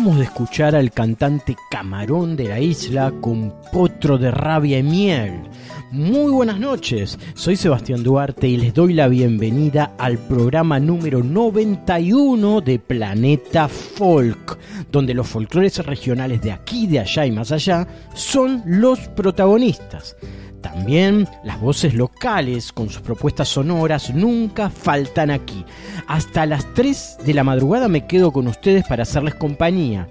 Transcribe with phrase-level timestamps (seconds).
[0.00, 5.42] De escuchar al cantante Camarón de la Isla con Potro de Rabia y Miel.
[5.90, 12.62] Muy buenas noches, soy Sebastián Duarte y les doy la bienvenida al programa número 91
[12.62, 14.58] de Planeta Folk,
[14.90, 20.16] donde los folclores regionales de aquí, de allá y más allá son los protagonistas.
[20.60, 25.64] También las voces locales con sus propuestas sonoras nunca faltan aquí.
[26.06, 30.08] Hasta las 3 de la madrugada me quedo con ustedes para hacerles compañía.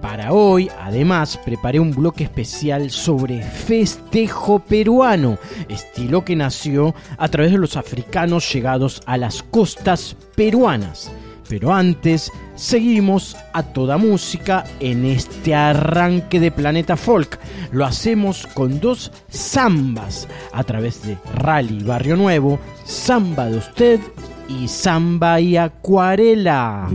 [0.00, 5.38] Para hoy, además, preparé un bloque especial sobre festejo peruano,
[5.68, 11.12] estilo que nació a través de los africanos llegados a las costas peruanas.
[11.48, 17.38] Pero antes, seguimos a toda música en este arranque de Planeta Folk.
[17.70, 24.00] Lo hacemos con dos zambas a través de Rally Barrio Nuevo, Samba de Usted
[24.68, 26.88] Samba y Acuarela.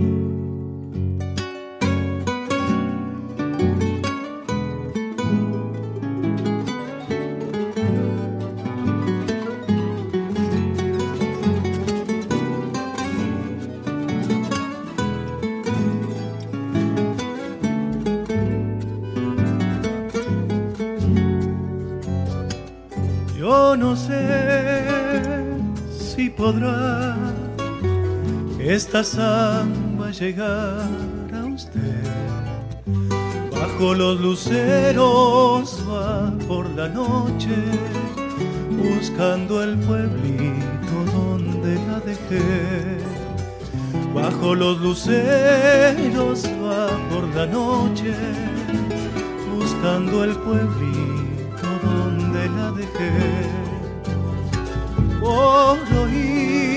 [23.77, 25.45] no sé
[25.89, 26.29] si
[28.67, 30.89] esta samba llegar
[31.33, 32.03] a usted.
[33.49, 37.55] Bajo los luceros va por la noche,
[38.71, 42.97] buscando el pueblito donde la dejé.
[44.13, 48.13] Bajo los luceros va por la noche,
[49.57, 53.67] buscando el pueblito donde la dejé
[55.21, 56.76] por oír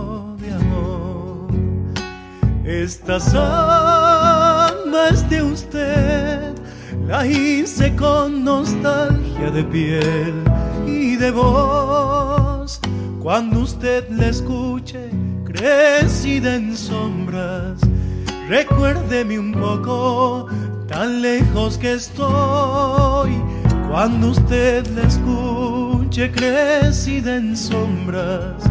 [2.71, 6.53] Esta samba es de usted,
[7.05, 10.33] la hice con nostalgia de piel
[10.87, 12.79] y de voz.
[13.21, 15.09] Cuando usted la escuche,
[15.43, 17.81] crecida en sombras,
[18.47, 20.47] recuérdeme un poco,
[20.87, 23.37] tan lejos que estoy.
[23.89, 28.63] Cuando usted la escuche, crecida en sombras,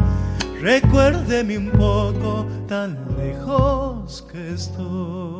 [0.61, 5.39] recuérdeme un poco tan lejos que estoy.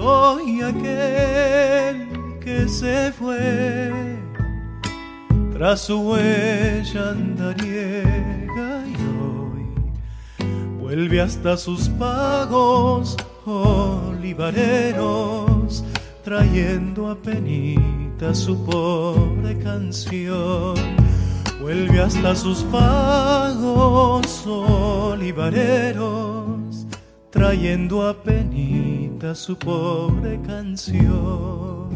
[0.00, 2.08] soy aquel
[2.40, 3.92] que se fue.
[5.52, 9.66] Tras su huella andariega y hoy
[10.80, 14.64] vuelve hasta sus pagos olivareros
[16.24, 20.76] trayendo a penita su pobre canción.
[21.60, 26.06] Vuelve hasta sus pagos olivareros
[27.30, 28.99] trayendo a penita
[29.34, 31.90] su pobre canción.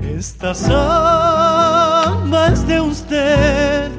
[0.00, 3.90] Esta samba es de usted,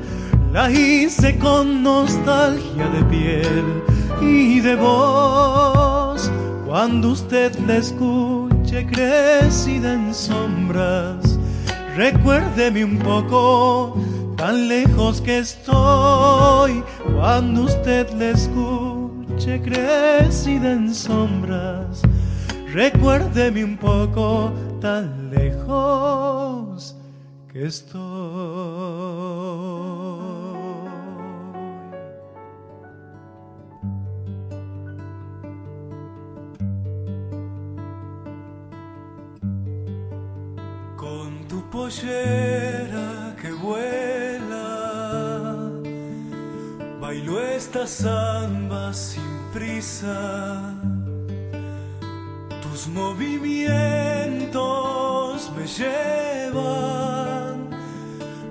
[0.53, 3.84] la hice con nostalgia de piel
[4.22, 6.31] y de voz.
[6.65, 11.38] Cuando usted la escuche crecida en sombras,
[11.98, 13.98] recuérdeme un poco,
[14.38, 16.81] tan lejos que estoy.
[17.13, 18.94] Cuando usted la escuche
[19.35, 22.01] noche crecida en sombras,
[22.71, 26.95] recuérdeme un poco tan lejos
[27.51, 28.95] que estoy.
[41.71, 42.54] pollera
[47.75, 50.74] esta samba sin prisa.
[52.62, 57.70] Tus movimientos me llevan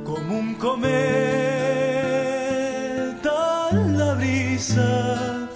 [0.04, 0.90] como un cometa
[3.70, 5.48] en la brisa.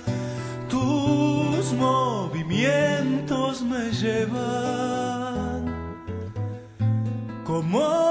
[0.70, 5.66] Tus movimientos me llevan
[7.44, 8.07] como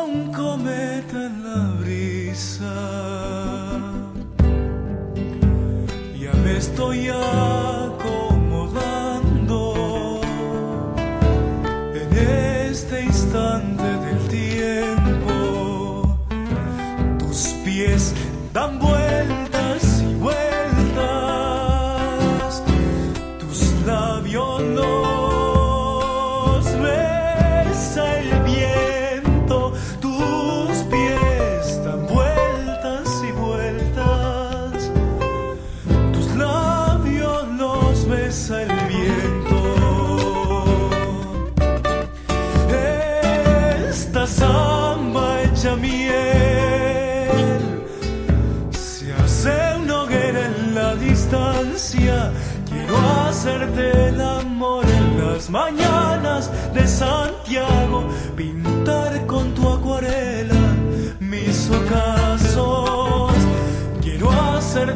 [6.77, 7.66] Ya me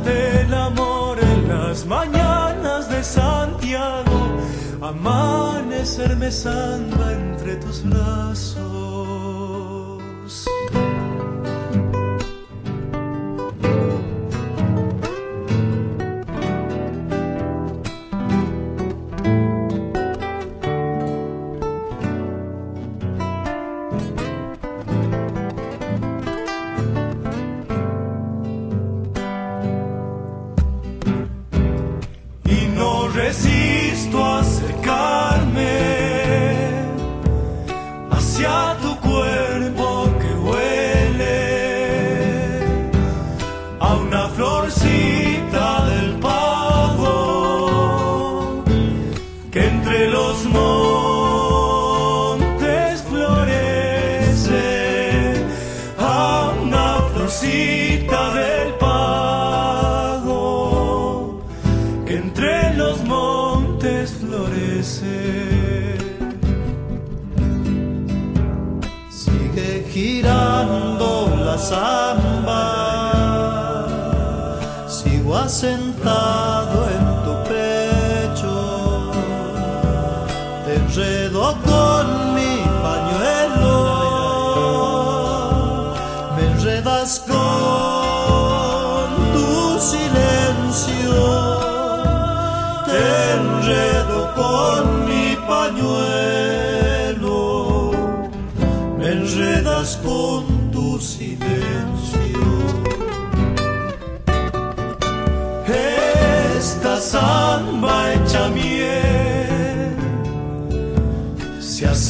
[0.01, 4.39] fuerte el amor en las mañanas de Santiago,
[4.81, 8.70] amanecer me salva entre tus brazos.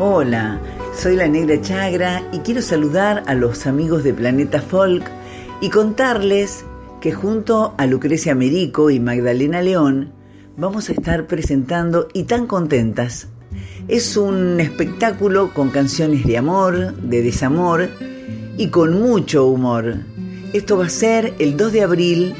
[0.00, 5.04] Soy la Negra Chagra y quiero saludar a los amigos de Planeta Folk
[5.60, 6.64] y contarles
[7.02, 10.10] que junto a Lucrecia Merico y Magdalena León
[10.56, 13.28] vamos a estar presentando Y tan contentas.
[13.88, 17.90] Es un espectáculo con canciones de amor, de desamor
[18.56, 19.96] y con mucho humor.
[20.54, 22.34] Esto va a ser el 2 de abril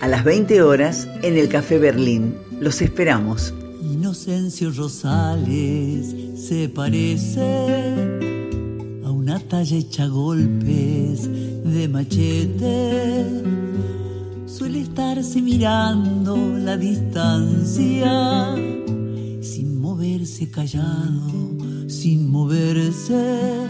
[0.00, 2.34] a las 20 horas en el Café Berlín.
[2.58, 3.54] Los esperamos.
[3.80, 7.46] Inocencio Rosales se parece
[9.04, 11.30] a una talla hecha golpes
[11.62, 13.24] de machete.
[14.46, 18.56] suele estarse mirando la distancia,
[19.40, 21.30] sin moverse callado,
[21.86, 23.68] sin moverse.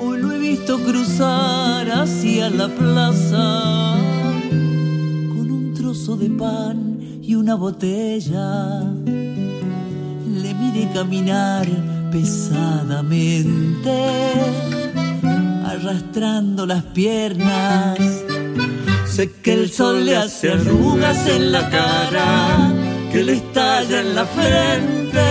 [0.00, 3.96] Hoy lo he visto cruzar hacia la plaza
[5.34, 9.27] con un trozo de pan y una botella.
[10.78, 11.66] Miré caminar
[12.12, 13.90] pesadamente,
[15.64, 17.98] arrastrando las piernas
[19.18, 22.72] Sé que el sol le hace arrugas en la cara,
[23.10, 25.26] que le estalla en la frente,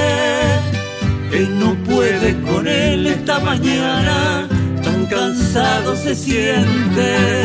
[1.31, 4.45] que no puede con él esta mañana,
[4.83, 7.43] tan cansado se siente.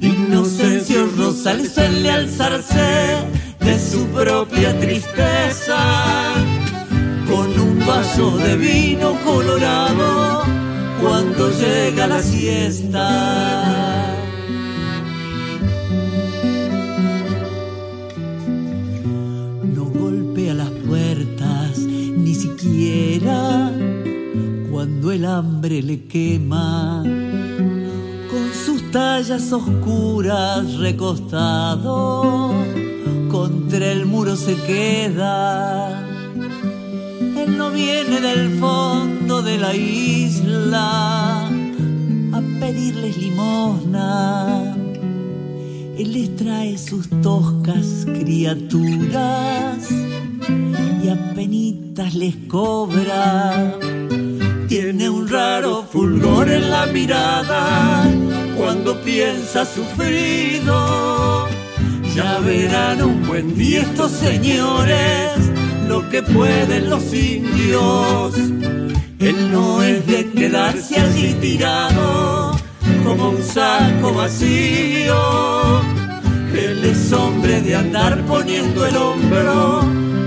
[0.00, 3.18] Inocencio Rosales suele alzarse
[3.60, 6.32] de su propia tristeza,
[7.30, 10.42] con un vaso de vino colorado
[11.00, 14.16] cuando llega la siesta.
[24.70, 27.02] cuando el hambre le quema.
[27.02, 32.52] Con sus tallas oscuras recostado,
[33.30, 36.09] contra el muro se queda.
[37.40, 44.74] Él no viene del fondo de la isla a pedirles limosna.
[45.96, 49.88] Él les trae sus toscas criaturas
[51.02, 53.78] y apenitas les cobra.
[54.68, 58.04] Tiene un raro fulgor en la mirada
[58.58, 61.48] cuando piensa sufrido.
[62.14, 65.59] Ya verán un buen día estos señores
[65.90, 68.36] lo que pueden los indios.
[69.18, 72.52] Él no es de quedarse allí tirado
[73.04, 75.20] como un saco vacío.
[76.54, 79.80] Él es hombre de andar poniendo el hombro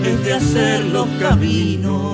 [0.04, 2.14] es de hacer los caminos.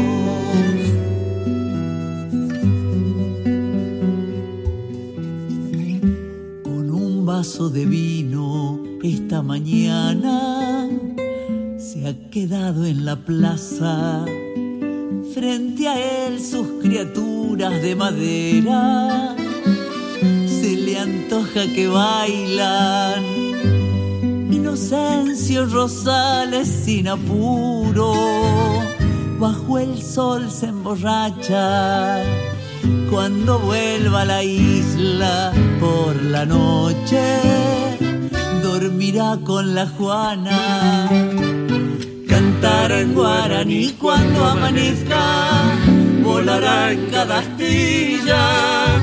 [6.61, 10.87] Con un vaso de vino esta mañana
[11.91, 14.23] se ha quedado en la plaza.
[15.33, 19.35] Frente a él sus criaturas de madera
[20.45, 23.23] se le antoja que bailan
[24.51, 28.13] Inocencio Rosales sin apuro,
[29.39, 32.21] bajo el sol se emborracha.
[33.09, 37.23] Cuando vuelva a la isla por la noche,
[38.61, 41.48] dormirá con la Juana.
[42.61, 45.77] Cantará en guaraní cuando amanezca,
[46.21, 48.99] volará en cada astilla,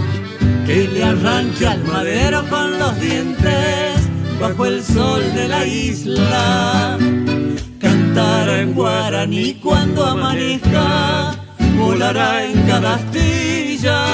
[0.67, 6.99] que le arranque al madero con los dientes bajo el sol de la isla.
[7.81, 11.35] Cantará en guaraní cuando amanezca,
[11.79, 14.05] volará en cada astilla.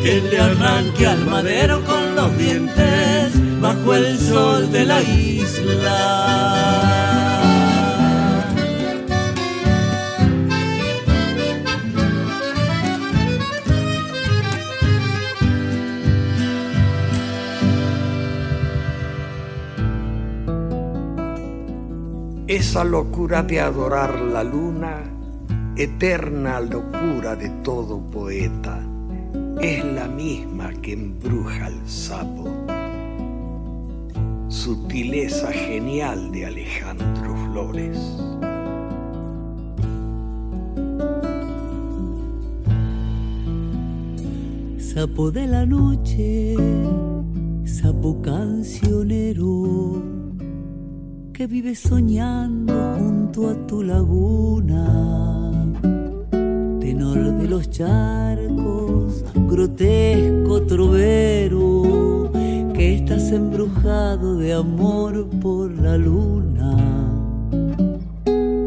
[0.00, 7.07] Que le arranque al madero con los dientes bajo el sol de la isla.
[22.58, 25.04] Esa locura de adorar la luna,
[25.76, 28.84] eterna locura de todo poeta,
[29.60, 32.48] es la misma que embruja al sapo.
[34.48, 37.96] Sutileza genial de Alejandro Flores.
[44.78, 46.56] Sapo de la noche,
[47.64, 50.17] sapo cancionero
[51.38, 55.52] que vive soñando junto a tu laguna.
[56.80, 62.32] Tenor de los charcos, grotesco trovero,
[62.74, 66.76] que estás embrujado de amor por la luna.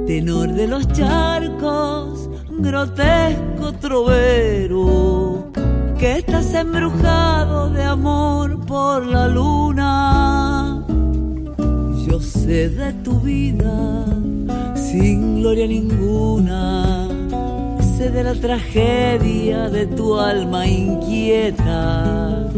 [0.07, 5.51] Tenor de los charcos, grotesco trovero,
[5.99, 10.40] que estás embrujado de amor por la luna
[12.11, 14.05] yo sé de tu vida
[14.75, 17.07] sin gloria ninguna.
[17.95, 22.49] Sé de la tragedia de tu alma inquieta.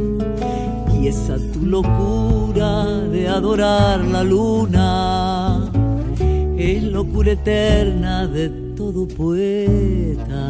[0.95, 5.69] Y esa tu locura de adorar la luna
[6.57, 10.45] es locura eterna de todo poeta.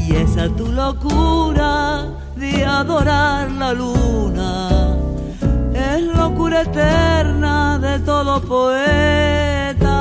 [0.00, 4.79] Y esa tu locura de adorar la luna
[6.14, 9.98] locura eterna de todo poeta.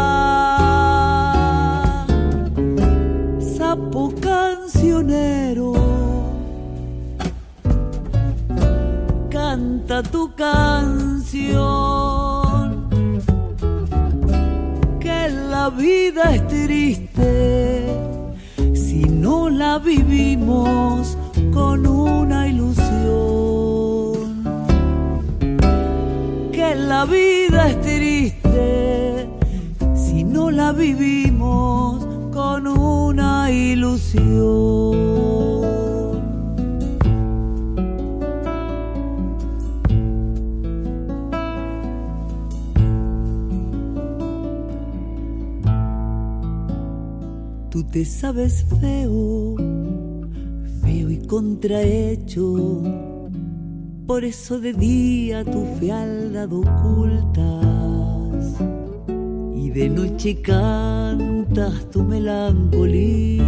[3.58, 5.74] Sapo cancionero,
[9.30, 11.50] canta tu canción,
[15.00, 17.88] que la vida es triste
[18.74, 21.18] si no la vivimos
[21.54, 22.79] con una ilusión.
[27.00, 29.30] La vida es triste
[29.96, 34.28] si no la vivimos con una ilusión.
[47.70, 49.56] Tú te sabes feo
[51.30, 53.09] contrahecho.
[54.10, 57.46] Por eso de día tu fealdad ocultas
[59.56, 63.44] y de noche cantas tu melancolía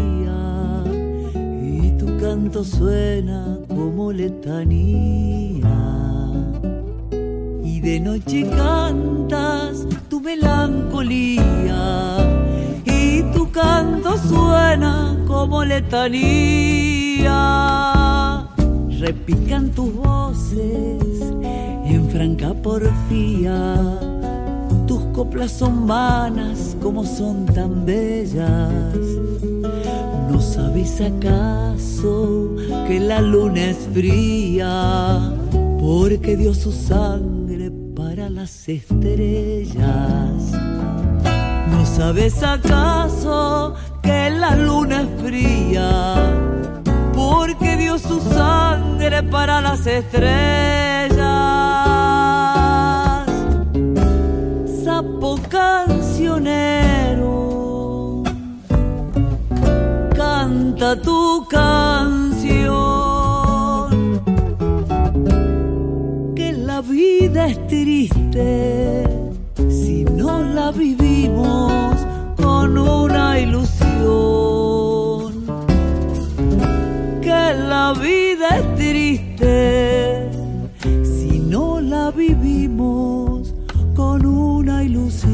[1.64, 5.80] y tu canto suena como letanía.
[7.64, 12.18] Y de noche cantas tu melancolía
[12.86, 16.92] y tu canto suena como letanía.
[19.02, 21.02] Repican tus voces
[21.86, 23.76] en franca porfía.
[24.86, 29.02] Tus coplas son vanas como son tan bellas.
[30.30, 32.56] ¿No sabes acaso
[32.88, 35.34] que la luna es fría?
[35.80, 40.52] Porque dio su sangre para las estrellas
[41.72, 46.52] ¿No sabes acaso que la luna es fría?
[47.32, 51.18] Porque dio su sangre para las estrellas.
[54.84, 56.64] Sapo cancionero,
[60.14, 62.52] canta tu canción.
[66.36, 69.04] Que la vida es triste
[69.70, 71.96] si no la vivimos
[72.36, 74.31] con una ilusión.
[77.94, 80.30] La vida es triste
[81.04, 83.54] si no la vivimos
[83.96, 85.32] con una ilusión.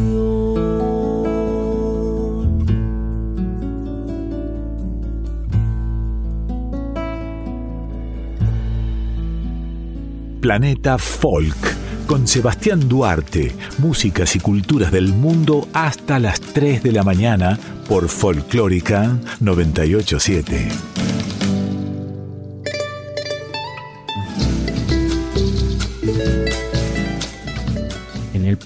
[10.41, 11.76] Planeta Folk
[12.08, 18.08] con Sebastián Duarte, músicas y culturas del mundo hasta las 3 de la mañana por
[18.08, 20.96] Folclórica 987.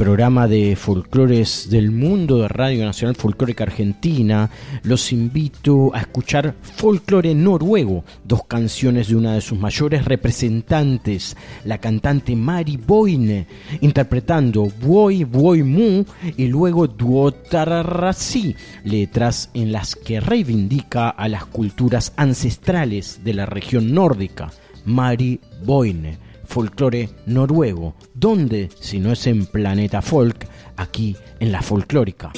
[0.02, 4.50] Programa de folclores del mundo de Radio Nacional Folclórica Argentina,
[4.82, 11.78] los invito a escuchar folclore noruego, dos canciones de una de sus mayores representantes, la
[11.78, 13.46] cantante Mari Boine,
[13.82, 16.04] interpretando Boy Boy Mu
[16.36, 23.94] y luego Duotarrasi, letras en las que reivindica a las culturas ancestrales de la región
[23.94, 24.52] nórdica.
[24.84, 27.96] Mari Boine folclore noruego.
[28.14, 32.34] ¿Dónde, si no es en Planeta Folk, aquí en la folclórica?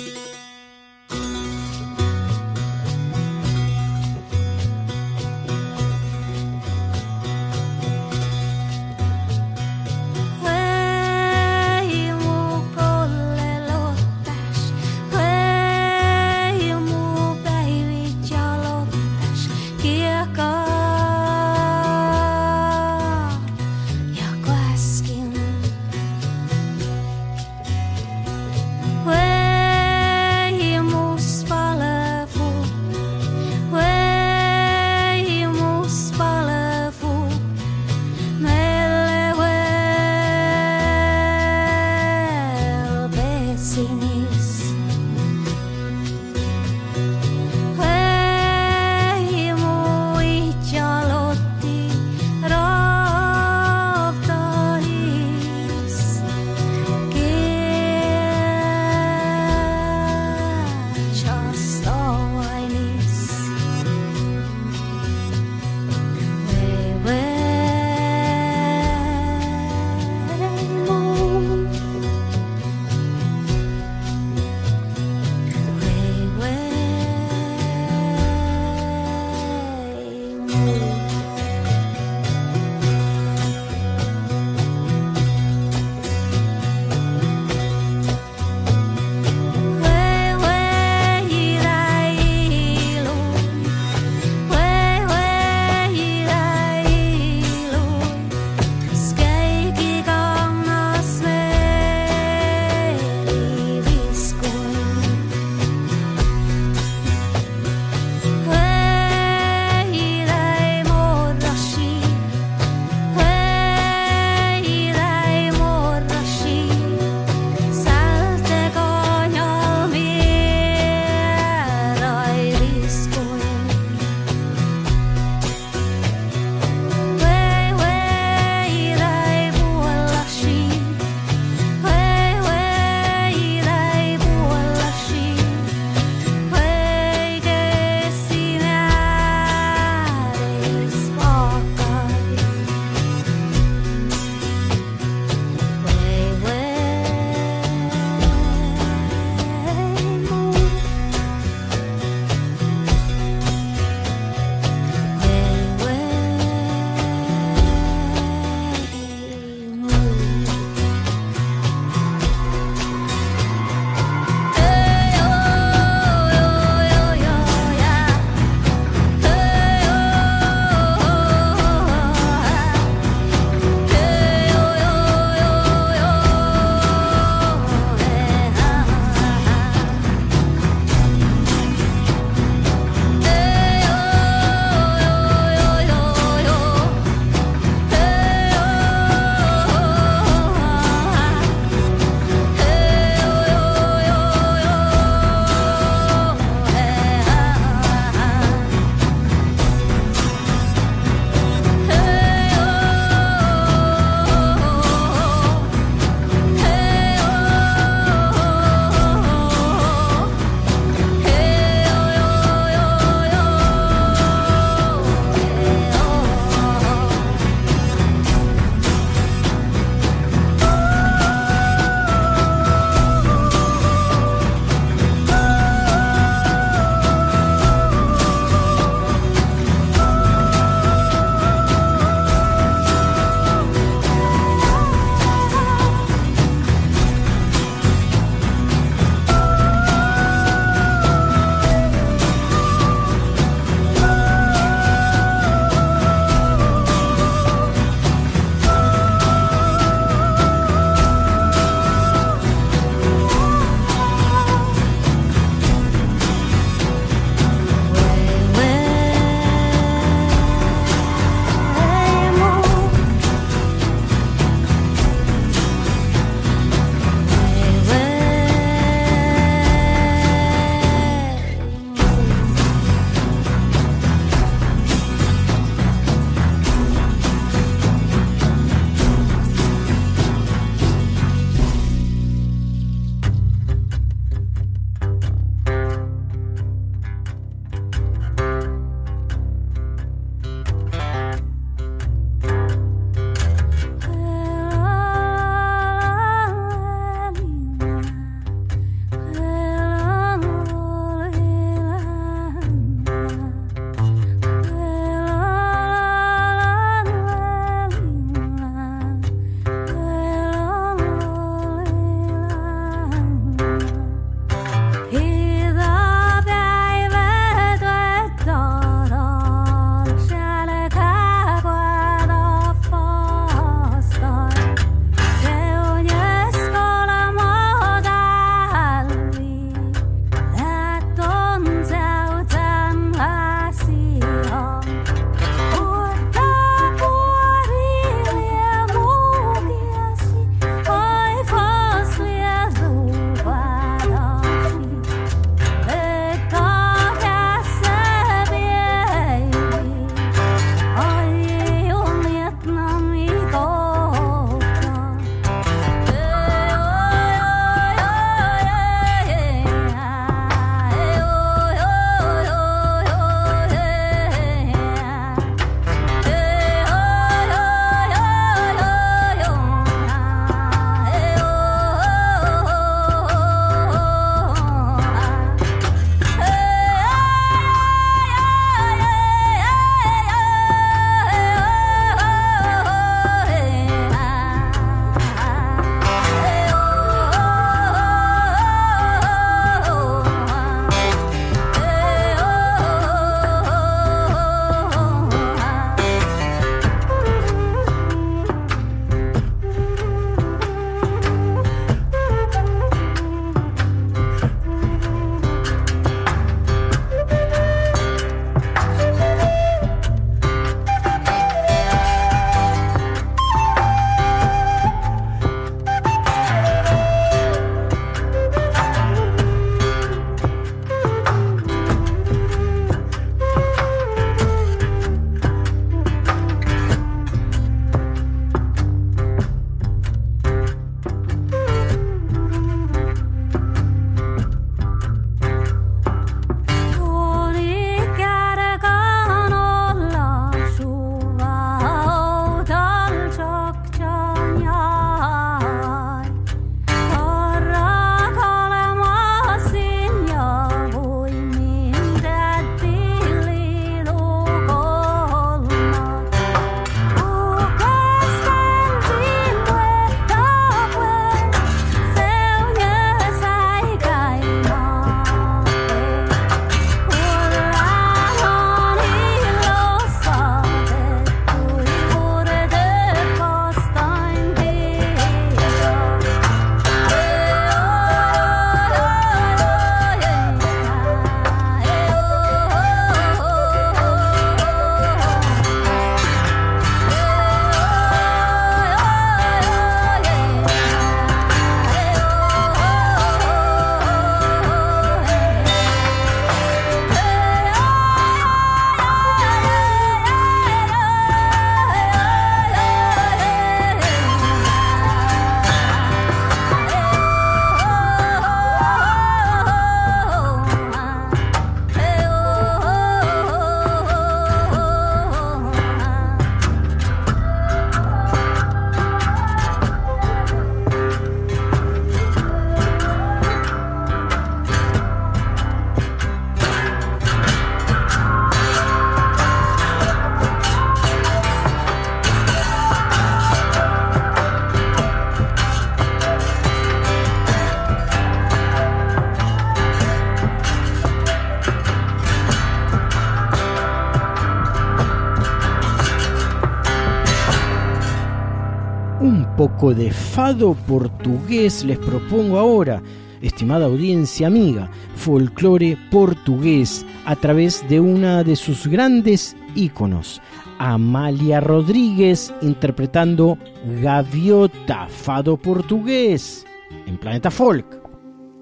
[549.92, 553.04] De fado portugués les propongo ahora,
[553.42, 560.42] estimada audiencia amiga, folclore portugués a través de una de sus grandes íconos,
[560.80, 563.58] Amalia Rodríguez interpretando
[564.02, 566.66] Gaviota, fado portugués,
[567.06, 568.02] en Planeta Folk.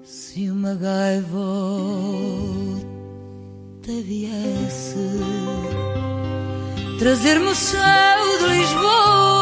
[0.02, 1.22] Si uma gaivota
[4.04, 5.20] viesse
[6.98, 9.41] trazer-me o de Lisboa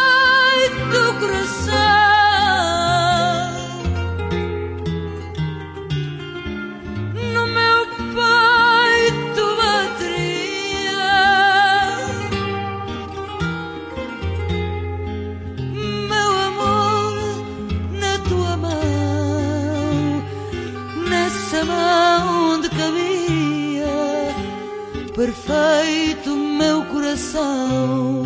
[25.21, 28.23] perfeito meu coração.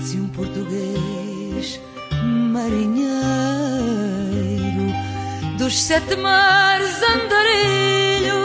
[0.00, 1.78] Se um português
[2.50, 3.12] marinheiro
[5.58, 8.40] dos sete mares andarilho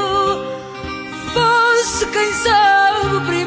[1.33, 3.46] fosse quem sabe primeiro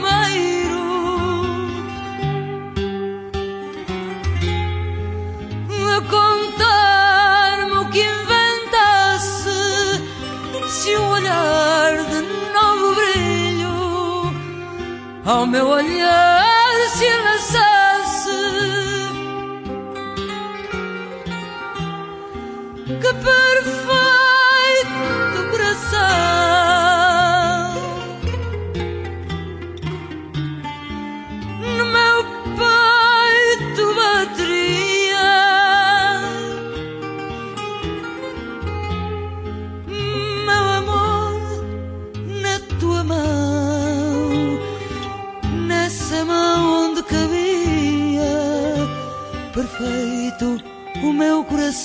[15.30, 16.39] ao meu olhar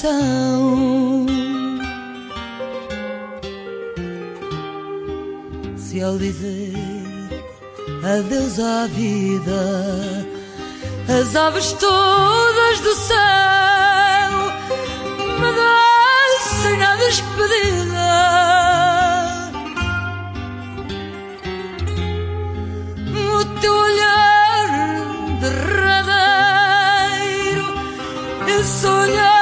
[0.06, 1.26] coração.
[5.78, 6.74] Se ao dizer
[8.04, 10.28] adeus à vida
[11.08, 14.32] as aves todas do céu
[15.40, 18.06] me descem na despedida.
[23.08, 24.68] O teu olhar
[25.42, 26.46] derradeiro
[28.48, 29.35] esse olhar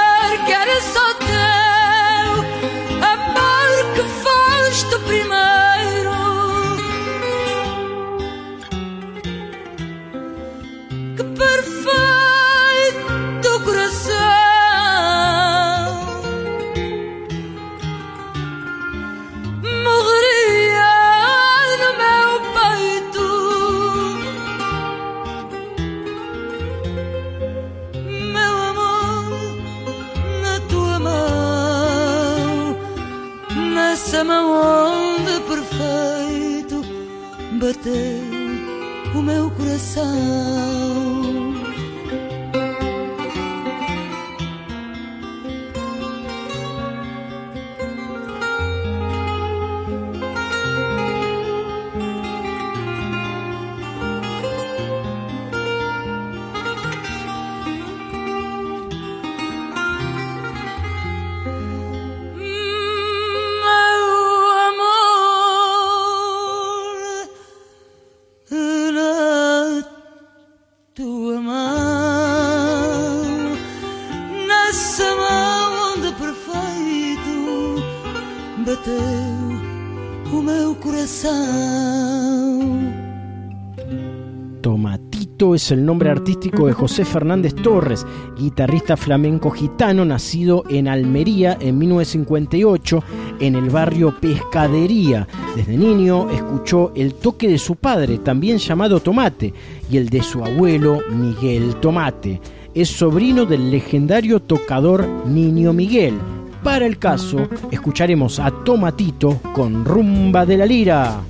[85.63, 88.05] es el nombre artístico de José Fernández Torres,
[88.37, 93.01] guitarrista flamenco gitano nacido en Almería en 1958
[93.39, 95.25] en el barrio Pescadería.
[95.55, 99.53] Desde niño escuchó el toque de su padre, también llamado Tomate,
[99.89, 102.41] y el de su abuelo Miguel Tomate.
[102.75, 106.15] Es sobrino del legendario tocador Niño Miguel.
[106.61, 111.21] Para el caso, escucharemos a Tomatito con Rumba de la Lira.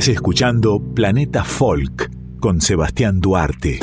[0.00, 3.80] Estás escuchando Planeta Folk con Sebastián Duarte.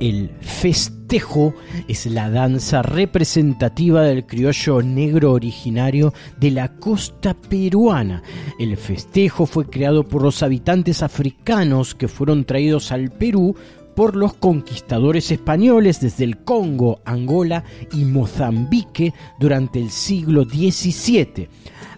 [0.00, 1.54] El festejo
[1.88, 8.22] es la danza representativa del criollo negro originario de la costa peruana.
[8.58, 13.56] El festejo fue creado por los habitantes africanos que fueron traídos al Perú
[13.94, 21.48] por los conquistadores españoles desde el Congo, Angola y Mozambique durante el siglo XVII.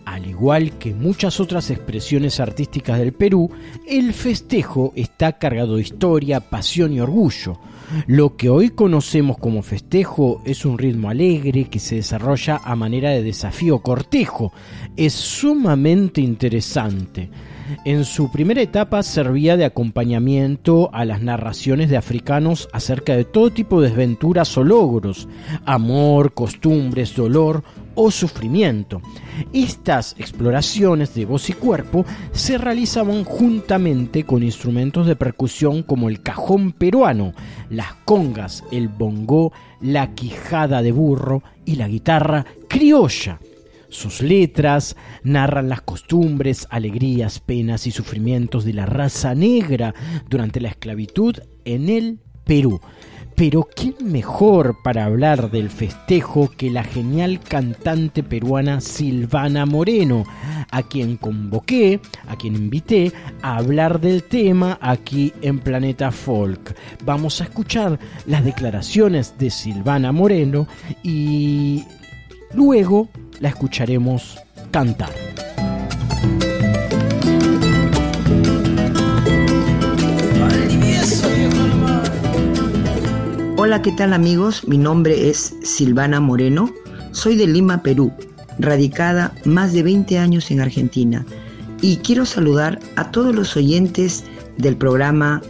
[0.04, 3.50] Al igual que muchas otras expresiones artísticas del Perú,
[3.88, 7.58] el festejo está cargado de historia, pasión y orgullo.
[8.06, 13.10] Lo que hoy conocemos como festejo es un ritmo alegre que se desarrolla a manera
[13.10, 14.52] de desafío cortejo.
[14.96, 17.30] Es sumamente interesante.
[17.84, 23.50] En su primera etapa servía de acompañamiento a las narraciones de africanos acerca de todo
[23.50, 25.28] tipo de desventuras o logros,
[25.64, 27.62] amor, costumbres, dolor
[27.94, 29.00] o sufrimiento.
[29.52, 36.22] Estas exploraciones de voz y cuerpo se realizaban juntamente con instrumentos de percusión como el
[36.22, 37.32] cajón peruano,
[37.70, 43.38] las congas, el bongó, la quijada de burro y la guitarra criolla.
[43.94, 49.94] Sus letras narran las costumbres, alegrías, penas y sufrimientos de la raza negra
[50.28, 52.80] durante la esclavitud en el Perú.
[53.36, 60.24] Pero ¿quién mejor para hablar del festejo que la genial cantante peruana Silvana Moreno,
[60.72, 66.76] a quien convoqué, a quien invité a hablar del tema aquí en Planeta Folk?
[67.04, 70.66] Vamos a escuchar las declaraciones de Silvana Moreno
[71.04, 71.84] y
[72.54, 73.08] luego
[73.40, 74.38] la escucharemos
[74.70, 75.10] cantar.
[83.56, 84.66] Hola, ¿qué tal amigos?
[84.68, 86.70] Mi nombre es Silvana Moreno,
[87.12, 88.12] soy de Lima, Perú,
[88.58, 91.24] radicada más de 20 años en Argentina
[91.80, 94.24] y quiero saludar a todos los oyentes
[94.58, 95.42] del programa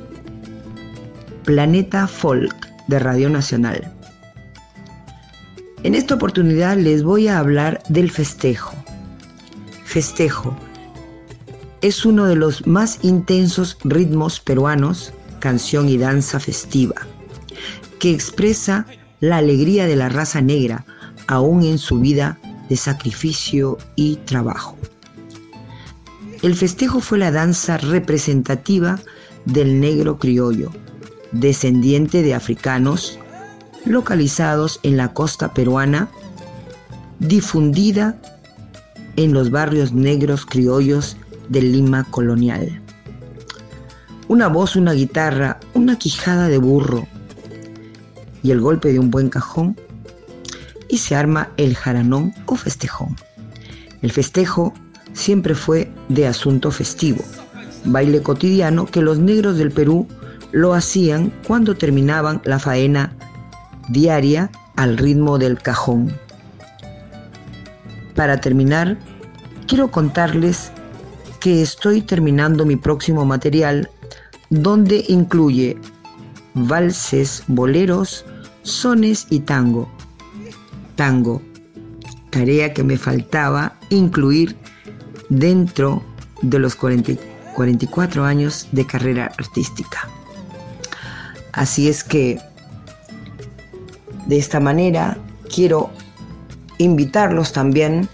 [1.44, 2.54] Planeta Folk
[2.88, 3.93] de Radio Nacional.
[5.84, 8.74] En esta oportunidad les voy a hablar del festejo.
[9.84, 10.56] Festejo
[11.82, 16.94] es uno de los más intensos ritmos peruanos, canción y danza festiva
[17.98, 18.86] que expresa
[19.20, 20.86] la alegría de la raza negra,
[21.26, 24.76] aún en su vida de sacrificio y trabajo.
[26.42, 29.00] El festejo fue la danza representativa
[29.44, 30.70] del negro criollo,
[31.32, 33.18] descendiente de africanos
[33.84, 36.08] localizados en la costa peruana,
[37.18, 38.16] difundida
[39.16, 41.16] en los barrios negros criollos
[41.48, 42.80] de Lima colonial.
[44.28, 47.06] Una voz, una guitarra, una quijada de burro,
[48.44, 49.76] y el golpe de un buen cajón
[50.88, 53.16] y se arma el jaranón o festejón.
[54.02, 54.74] El festejo
[55.14, 57.24] siempre fue de asunto festivo,
[57.86, 60.06] baile cotidiano que los negros del Perú
[60.52, 63.13] lo hacían cuando terminaban la faena
[63.88, 66.12] diaria al ritmo del cajón.
[68.14, 68.98] Para terminar,
[69.66, 70.70] quiero contarles
[71.40, 73.90] que estoy terminando mi próximo material
[74.50, 75.76] donde incluye
[76.54, 78.24] valses, boleros,
[78.62, 79.88] sones y tango.
[80.96, 81.42] Tango,
[82.30, 84.56] tarea que me faltaba incluir
[85.28, 86.02] dentro
[86.42, 90.08] de los 44 años de carrera artística.
[91.52, 92.40] Así es que
[94.26, 95.16] de esta manera
[95.52, 95.90] quiero
[96.78, 98.08] invitarlos también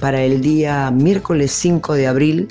[0.00, 2.48] para el día miércoles 5 de abril,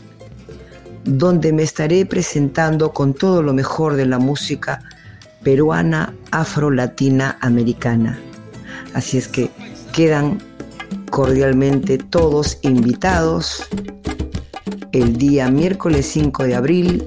[1.04, 4.82] donde me estaré presentando con todo lo mejor de la música
[5.44, 8.20] peruana, afro-latina, americana.
[8.94, 9.52] Así es que
[9.94, 10.40] quedan
[11.12, 13.64] cordialmente todos invitados
[14.92, 17.06] el día miércoles 5 de abril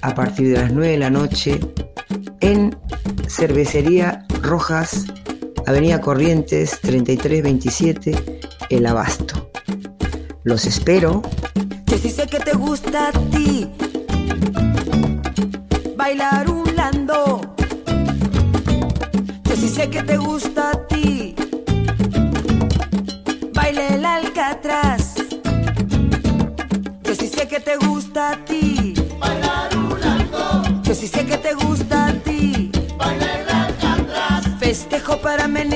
[0.00, 1.60] a partir de las 9 de la noche
[2.40, 2.76] en
[3.32, 5.06] Cervecería Rojas,
[5.66, 9.50] Avenida Corrientes 3327, El Abasto.
[10.44, 11.22] Los espero.
[11.86, 13.70] Que si sé que te gusta a ti
[15.96, 16.46] bailar
[19.44, 21.34] yo sí sé que te gusta a ti.
[23.54, 25.14] Baile el alcatraz.
[27.04, 28.94] Yo sí sé que te gusta a ti.
[29.20, 31.81] Bailar un Yo sí sé que te gusta
[35.12, 35.71] Festejo para menear.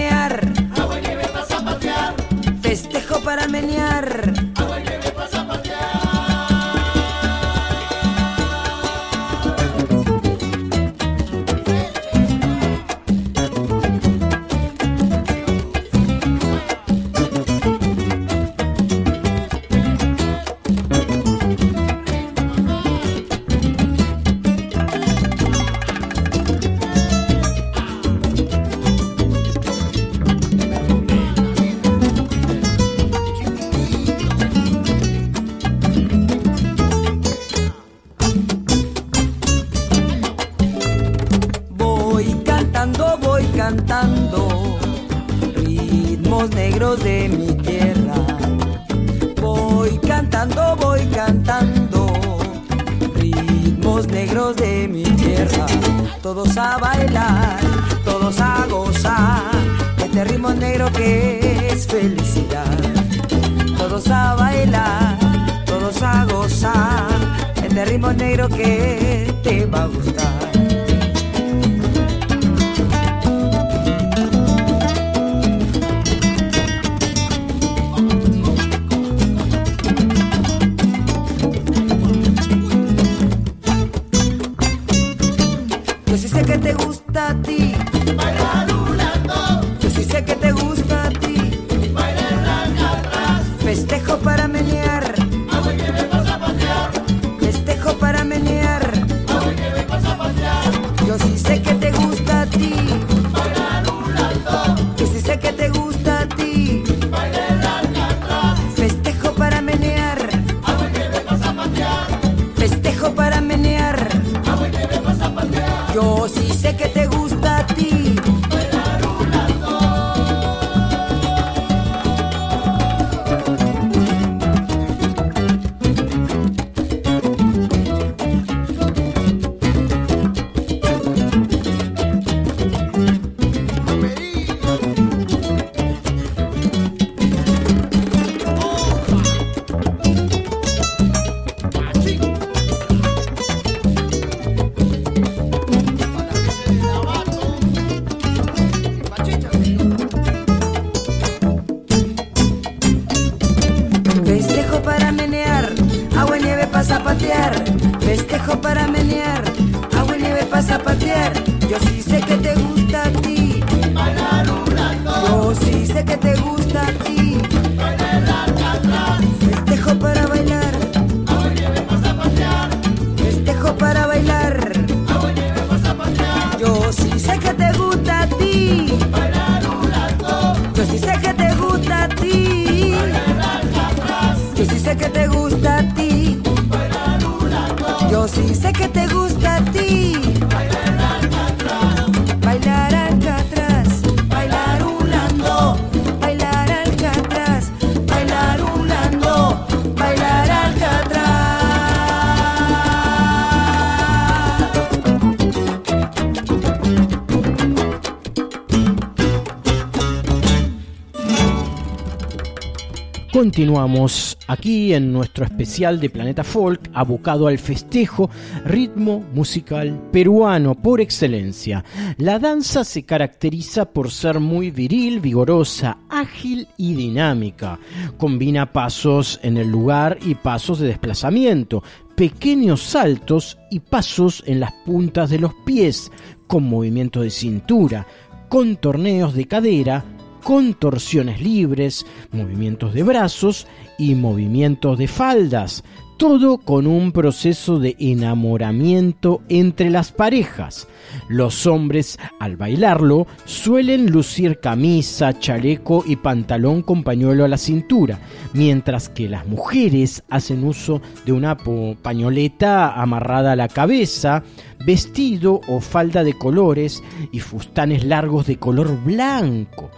[213.47, 218.29] Continuamos aquí en nuestro especial de Planeta Folk, abocado al festejo,
[218.65, 221.85] ritmo musical peruano por excelencia.
[222.19, 227.79] La danza se caracteriza por ser muy viril, vigorosa, ágil y dinámica.
[228.19, 231.85] Combina pasos en el lugar y pasos de desplazamiento,
[232.17, 236.11] pequeños saltos y pasos en las puntas de los pies,
[236.49, 238.09] con movimientos de cintura,
[238.49, 240.05] con torneos de cadera,
[240.47, 243.67] contorsiones libres, movimientos de brazos
[243.99, 245.83] y movimientos de faldas,
[246.19, 250.87] todo con un proceso de enamoramiento entre las parejas.
[251.29, 258.21] Los hombres al bailarlo suelen lucir camisa, chaleco y pantalón con pañuelo a la cintura,
[258.53, 264.45] mientras que las mujeres hacen uso de una pañoleta amarrada a la cabeza,
[264.87, 269.91] vestido o falda de colores y fustanes largos de color blanco.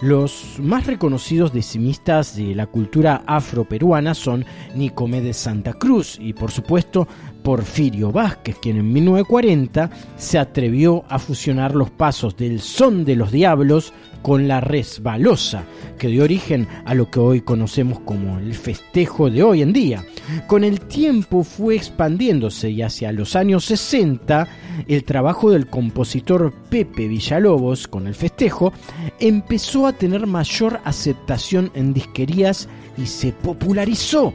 [0.00, 6.50] Los más reconocidos decimistas de la cultura afroperuana son Nicomé de Santa Cruz y por
[6.50, 7.06] supuesto
[7.42, 13.32] Porfirio Vázquez, quien en 1940 se atrevió a fusionar los pasos del son de los
[13.32, 13.92] diablos
[14.22, 15.64] con la resbalosa,
[15.98, 20.04] que dio origen a lo que hoy conocemos como el festejo de hoy en día.
[20.46, 24.48] Con el tiempo fue expandiéndose y hacia los años 60
[24.88, 28.72] el trabajo del compositor Pepe Villalobos con el festejo
[29.18, 34.32] empezó a tener mayor aceptación en disquerías y se popularizó.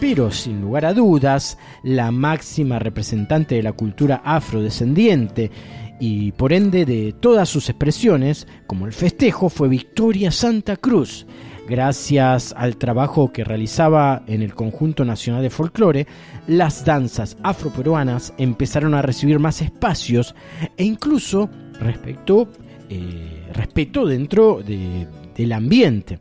[0.00, 5.50] Pero sin lugar a dudas, la máxima representante de la cultura afrodescendiente
[6.00, 11.26] y por ende de todas sus expresiones, como el festejo, fue Victoria Santa Cruz.
[11.68, 16.06] Gracias al trabajo que realizaba en el Conjunto Nacional de Folclore,
[16.46, 20.34] las danzas afroperuanas empezaron a recibir más espacios
[20.76, 22.48] e incluso respecto,
[22.88, 26.20] eh, respeto dentro de- del ambiente.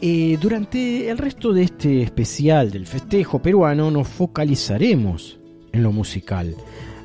[0.00, 5.38] Eh, durante el resto de este especial del festejo peruano nos focalizaremos
[5.72, 6.54] en lo musical.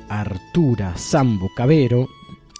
[0.08, 2.08] Artura Sambo Cabero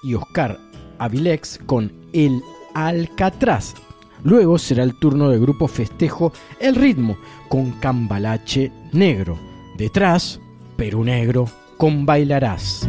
[0.03, 0.59] y Oscar
[0.99, 2.42] Avilex con El
[2.74, 3.74] Alcatraz.
[4.22, 7.16] Luego será el turno del grupo Festejo El Ritmo
[7.49, 9.38] con Cambalache Negro.
[9.76, 10.40] Detrás,
[10.76, 12.88] Perú Negro con Bailarás.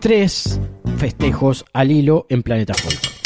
[0.00, 0.60] Tres
[0.96, 3.19] festejos al hilo en Planeta Folk.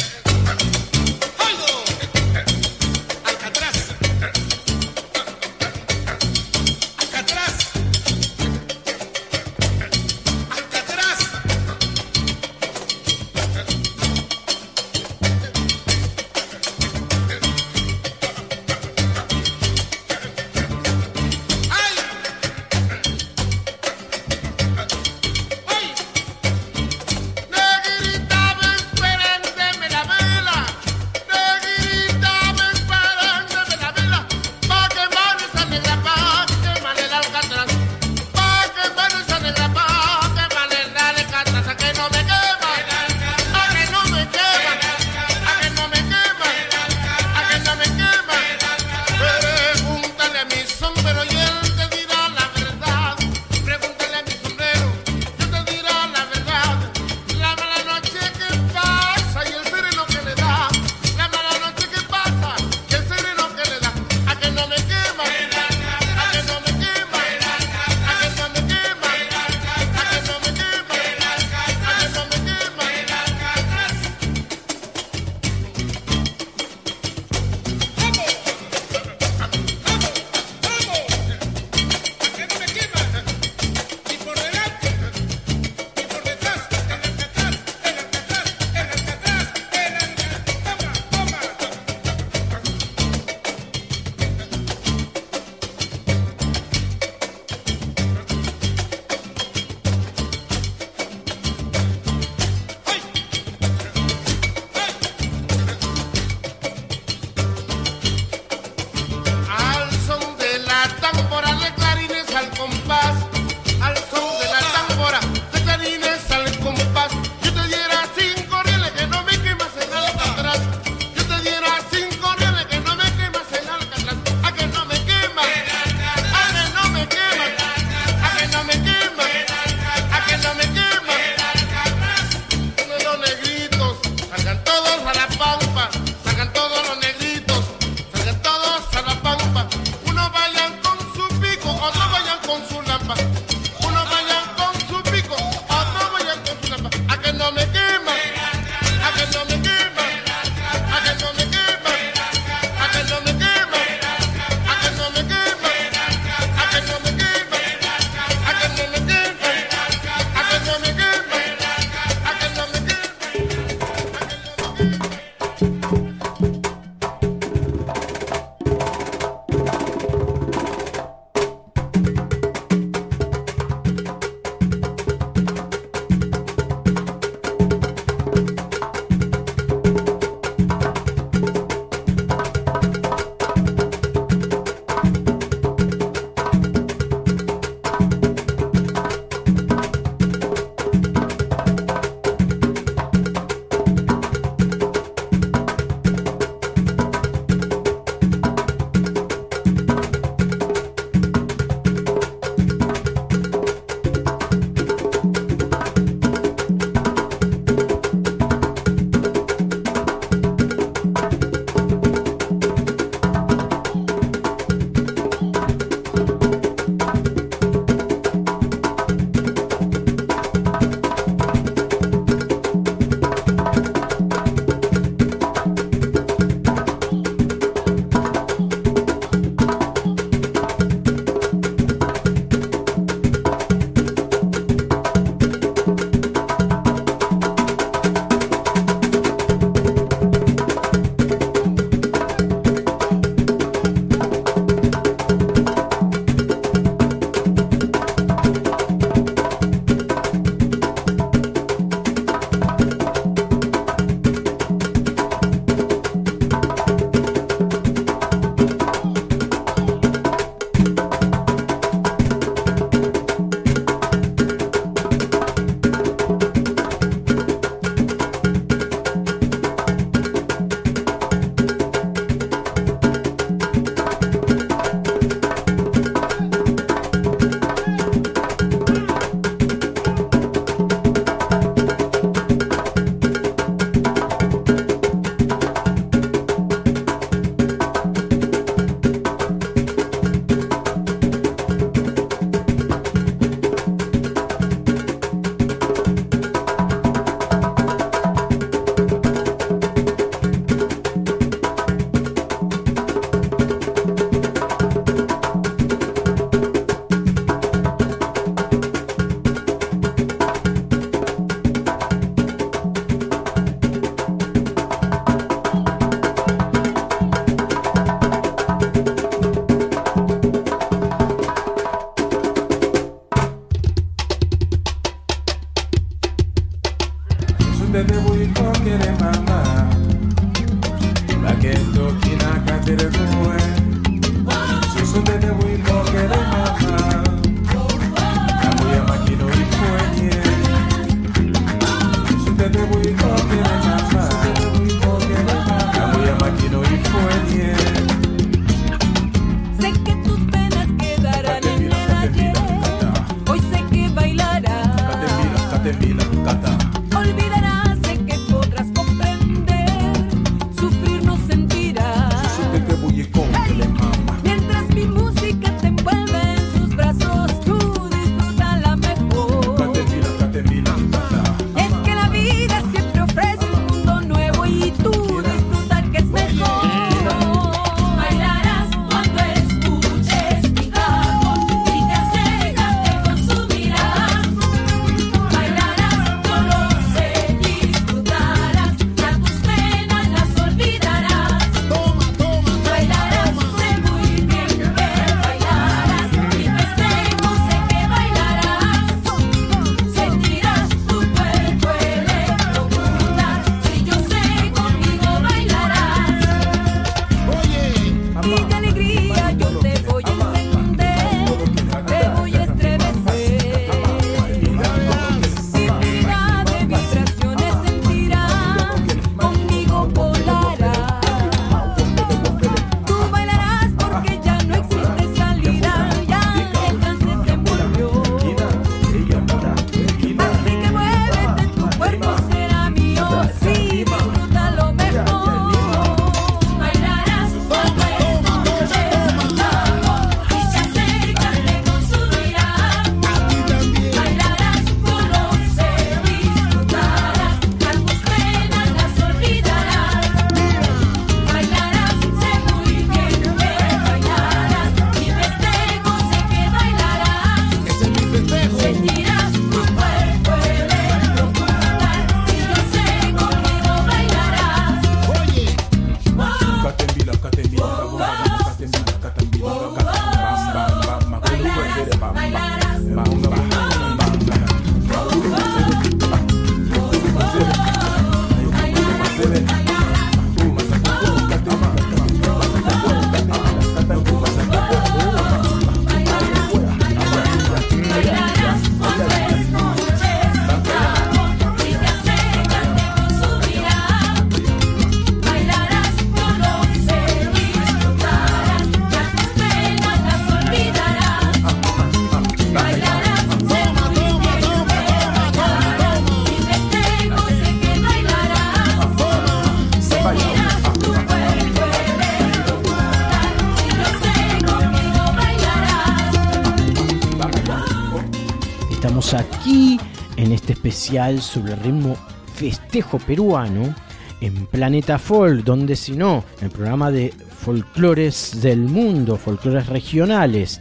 [521.40, 522.16] sobre el ritmo
[522.54, 523.94] festejo peruano
[524.40, 527.32] en Planeta Folk, donde si no, el programa de
[527.64, 530.80] folclores del mundo, folclores regionales.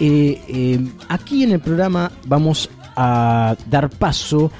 [0.00, 4.50] Eh, eh, aquí en el programa vamos a dar paso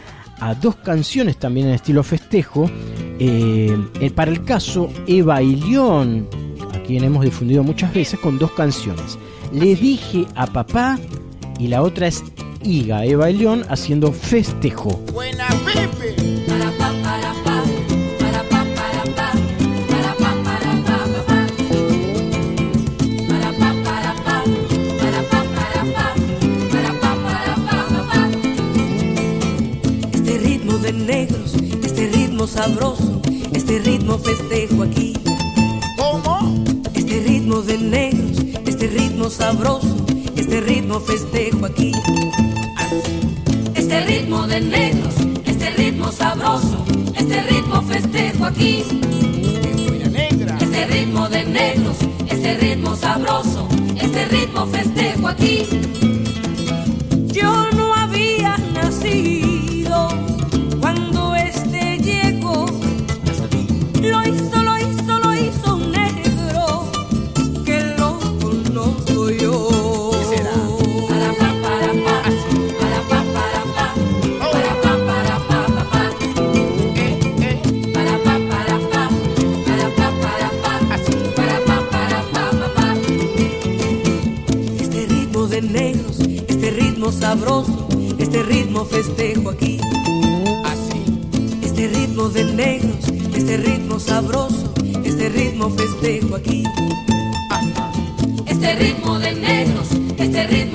[0.41, 2.71] a dos canciones también en estilo festejo.
[3.19, 6.29] Eh, para el caso Eva y León,
[6.75, 9.19] a quien hemos difundido muchas veces con dos canciones.
[9.53, 10.99] Le dije a papá
[11.59, 12.23] y la otra es
[12.63, 13.31] y Gaeva
[13.69, 14.91] haciendo Festejo.
[15.13, 16.08] Buena Pepe.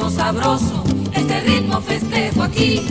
[0.04, 0.84] ritmo sabroso,
[1.14, 2.82] este ritmo festejo aquí.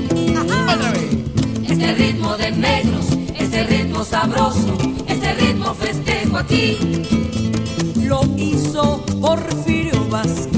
[1.68, 3.06] Este ritmo de negros,
[3.36, 6.78] este ritmo sabroso, este ritmo festejo aquí.
[7.96, 10.51] Lo hizo Porfirio Vázquez.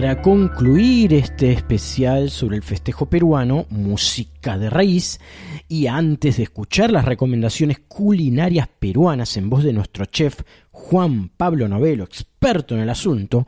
[0.00, 5.20] para concluir este especial sobre el festejo peruano, música de raíz,
[5.68, 10.40] y antes de escuchar las recomendaciones culinarias peruanas en voz de nuestro chef
[10.70, 13.46] Juan Pablo Novelo, experto en el asunto,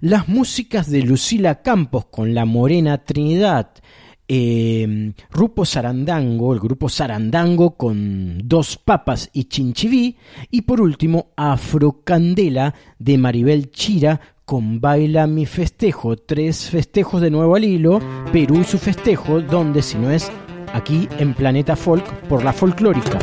[0.00, 3.70] las músicas de Lucila Campos con La Morena Trinidad,
[4.26, 10.16] em, Rupo Sarandango, el grupo Sarandango con Dos Papas y Chinchiví,
[10.50, 17.56] y por último Afrocandela de Maribel Chira con Baila mi festejo, tres festejos de nuevo
[17.56, 18.00] al hilo,
[18.32, 20.30] Perú y su festejo, donde si no es
[20.72, 23.18] aquí en Planeta Folk por la folclórica.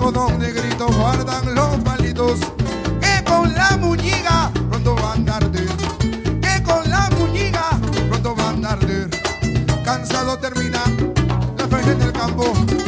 [0.00, 2.40] algodón negrito guardan los palitos
[3.00, 5.68] que con la muñiga pronto van a arder,
[6.40, 7.68] que con la muñiga
[8.08, 9.10] pronto van a arder.
[9.84, 10.82] Cansado termina
[11.58, 12.79] la feria del campo.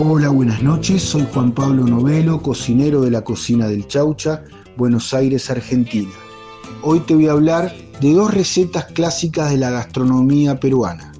[0.00, 1.02] Hola, buenas noches.
[1.02, 4.44] Soy Juan Pablo Novelo, cocinero de la cocina del Chaucha,
[4.76, 6.12] Buenos Aires, Argentina.
[6.84, 11.12] Hoy te voy a hablar de dos recetas clásicas de la gastronomía peruana.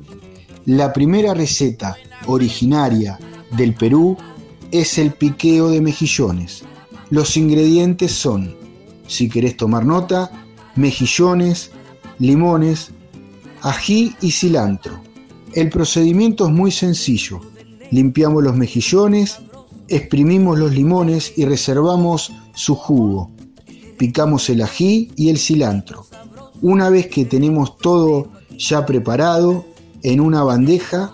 [0.65, 1.97] La primera receta
[2.27, 3.19] originaria
[3.57, 4.17] del Perú
[4.71, 6.63] es el piqueo de mejillones.
[7.11, 8.55] Los ingredientes son,
[9.09, 10.31] si querés tomar nota,
[10.77, 11.73] mejillones,
[12.21, 12.93] limones,
[13.61, 15.01] ají y cilantro.
[15.53, 17.41] El procedimiento es muy sencillo.
[17.91, 19.39] Limpiamos los mejillones,
[19.89, 23.31] exprimimos los limones y reservamos su jugo.
[23.97, 26.07] Picamos el ají y el cilantro.
[26.61, 29.65] Una vez que tenemos todo ya preparado,
[30.03, 31.13] en una bandeja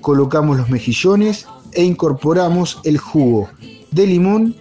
[0.00, 3.48] colocamos los mejillones e incorporamos el jugo
[3.90, 4.56] de limón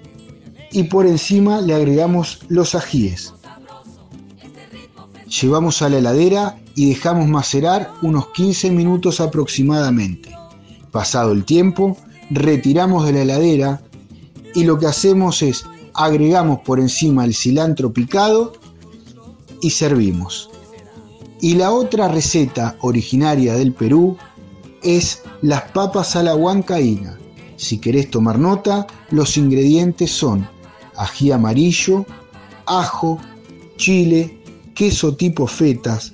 [0.71, 3.34] y por encima le agregamos los ajíes.
[5.41, 10.36] Llevamos a la heladera y dejamos macerar unos 15 minutos aproximadamente.
[10.98, 11.95] Pasado el tiempo,
[12.32, 13.82] retiramos de la heladera
[14.56, 15.64] y lo que hacemos es
[15.94, 18.53] agregamos por encima el cilantro picado
[19.61, 20.49] y servimos.
[21.40, 24.18] Y la otra receta originaria del Perú
[24.82, 27.19] es las papas a la huancaína.
[27.57, 30.49] Si querés tomar nota, los ingredientes son
[30.95, 32.07] ají amarillo,
[32.65, 33.19] ajo,
[33.76, 34.41] chile,
[34.74, 36.14] queso tipo fetas,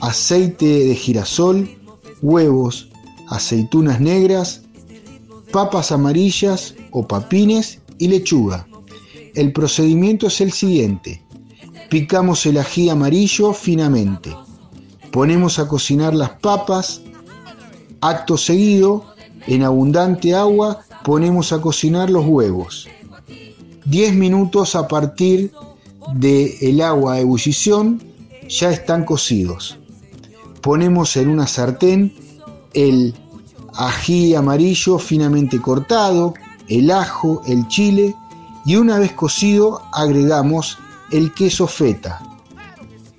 [0.00, 1.68] aceite de girasol,
[2.22, 2.87] huevos,
[3.28, 4.62] aceitunas negras,
[5.52, 8.66] papas amarillas o papines y lechuga.
[9.34, 11.22] El procedimiento es el siguiente.
[11.88, 14.34] Picamos el ají amarillo finamente.
[15.10, 17.00] Ponemos a cocinar las papas.
[18.00, 19.04] Acto seguido,
[19.46, 22.88] en abundante agua, ponemos a cocinar los huevos.
[23.86, 25.50] 10 minutos a partir
[26.14, 28.02] del el agua de ebullición
[28.48, 29.78] ya están cocidos.
[30.60, 32.12] Ponemos en una sartén
[32.74, 33.14] el
[33.74, 36.34] ají amarillo finamente cortado,
[36.68, 38.14] el ajo, el chile
[38.64, 40.78] y una vez cocido agregamos
[41.10, 42.22] el queso feta.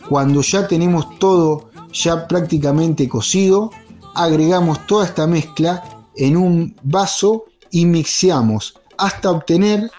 [0.07, 3.71] Cuando ya tenemos todo ya prácticamente cocido,
[4.15, 5.83] agregamos toda esta mezcla
[6.15, 9.89] en un vaso y mixeamos hasta obtener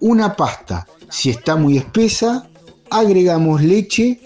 [0.00, 0.86] una pasta.
[1.08, 2.48] Si está muy espesa,
[2.90, 4.20] agregamos leche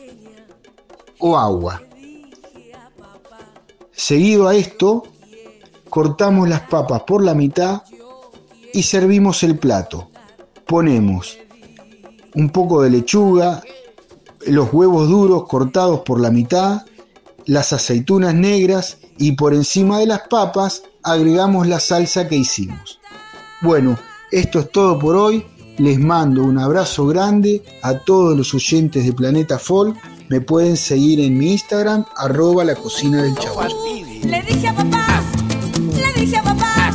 [1.19, 1.83] o agua.
[3.99, 5.03] Seguido a esto,
[5.91, 7.83] cortamos las papas por la mitad
[8.73, 10.09] y servimos el plato.
[10.69, 11.37] Ponemos
[12.37, 13.61] un poco de lechuga,
[14.47, 16.87] los huevos duros cortados por la mitad,
[17.47, 23.01] las aceitunas negras y por encima de las papas agregamos la salsa que hicimos.
[23.63, 23.99] Bueno,
[24.31, 25.45] esto es todo por hoy.
[25.79, 29.97] Les mando un abrazo grande a todos los oyentes de Planeta Folk.
[30.29, 33.63] Me pueden seguir en mi Instagram, arroba la cocina del chavo.
[34.25, 35.23] Le dije a papá,
[35.97, 36.91] le dije a papá,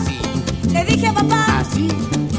[0.71, 1.63] le dije a papá,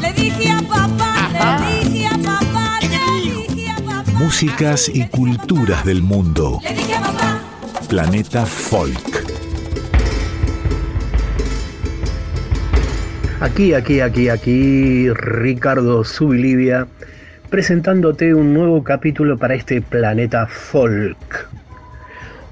[0.00, 5.84] le dije a papá, le dije a papá, le dije a papá, Músicas y culturas
[5.84, 6.60] del mundo.
[6.62, 7.40] le dije a papá.
[7.88, 9.24] Planeta Folk.
[13.40, 16.86] Aquí, aquí, aquí, aquí, Ricardo Subilivia,
[17.50, 21.48] presentándote un nuevo capítulo para este planeta folk.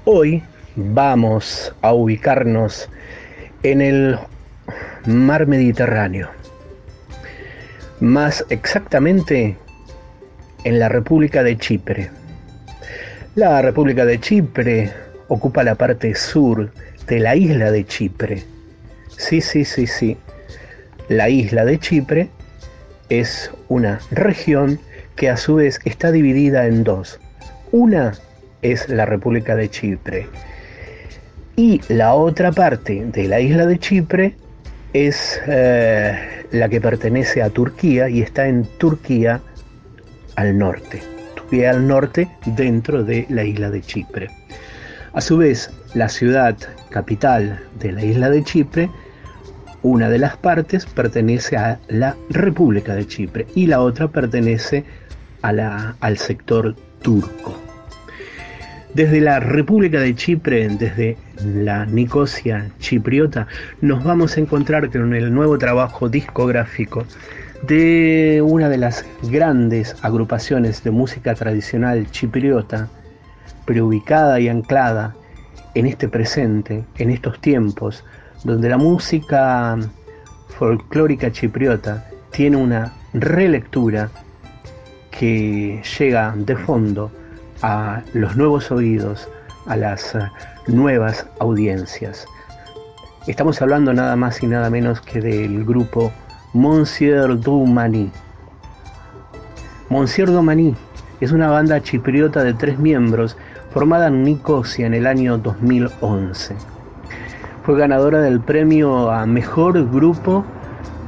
[0.05, 0.43] Hoy
[0.75, 2.89] vamos a ubicarnos
[3.63, 4.17] en el
[5.05, 6.29] mar Mediterráneo,
[7.99, 9.57] más exactamente
[10.63, 12.09] en la República de Chipre.
[13.35, 14.91] La República de Chipre
[15.27, 16.71] ocupa la parte sur
[17.07, 18.43] de la isla de Chipre.
[19.17, 20.17] Sí, sí, sí, sí.
[21.09, 22.29] La isla de Chipre
[23.09, 24.79] es una región
[25.15, 27.19] que a su vez está dividida en dos.
[27.71, 28.13] Una
[28.61, 30.27] es la República de Chipre
[31.55, 34.35] y la otra parte de la isla de Chipre
[34.93, 39.41] es eh, la que pertenece a Turquía y está en Turquía
[40.35, 41.01] al norte.
[41.35, 44.29] Turquía al norte dentro de la isla de Chipre.
[45.13, 46.55] A su vez, la ciudad
[46.89, 48.89] capital de la isla de Chipre
[49.83, 54.85] una de las partes pertenece a la República de Chipre y la otra pertenece
[55.41, 57.57] a la- al sector turco.
[58.93, 63.47] Desde la República de Chipre, desde la Nicosia chipriota,
[63.81, 67.05] nos vamos a encontrar con el nuevo trabajo discográfico
[67.63, 72.87] de una de las grandes agrupaciones de música tradicional chipriota,
[73.65, 75.15] pero ubicada y anclada
[75.73, 78.05] en este presente, en estos tiempos,
[78.43, 79.77] donde la música
[80.57, 84.09] folclórica chipriota tiene una relectura
[85.11, 87.11] que llega de fondo
[87.61, 89.29] a los nuevos oídos,
[89.67, 90.19] a las eh,
[90.67, 92.25] nuevas audiencias.
[93.27, 96.11] Estamos hablando nada más y nada menos que del grupo
[96.53, 98.11] Monsieur Doumani.
[99.89, 100.75] Monsieur Doumani
[101.21, 103.37] es una banda chipriota de tres miembros
[103.71, 106.72] formada en Nicosia en el año 2011.
[107.63, 110.43] Fue ganadora del premio a Mejor Grupo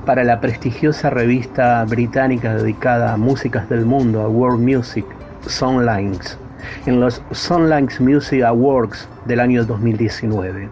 [0.06, 5.06] para la prestigiosa revista británica dedicada a músicas del mundo, a World Music,
[5.48, 6.38] Songlines,
[6.86, 10.69] en los Songlines Music Awards del año 2019.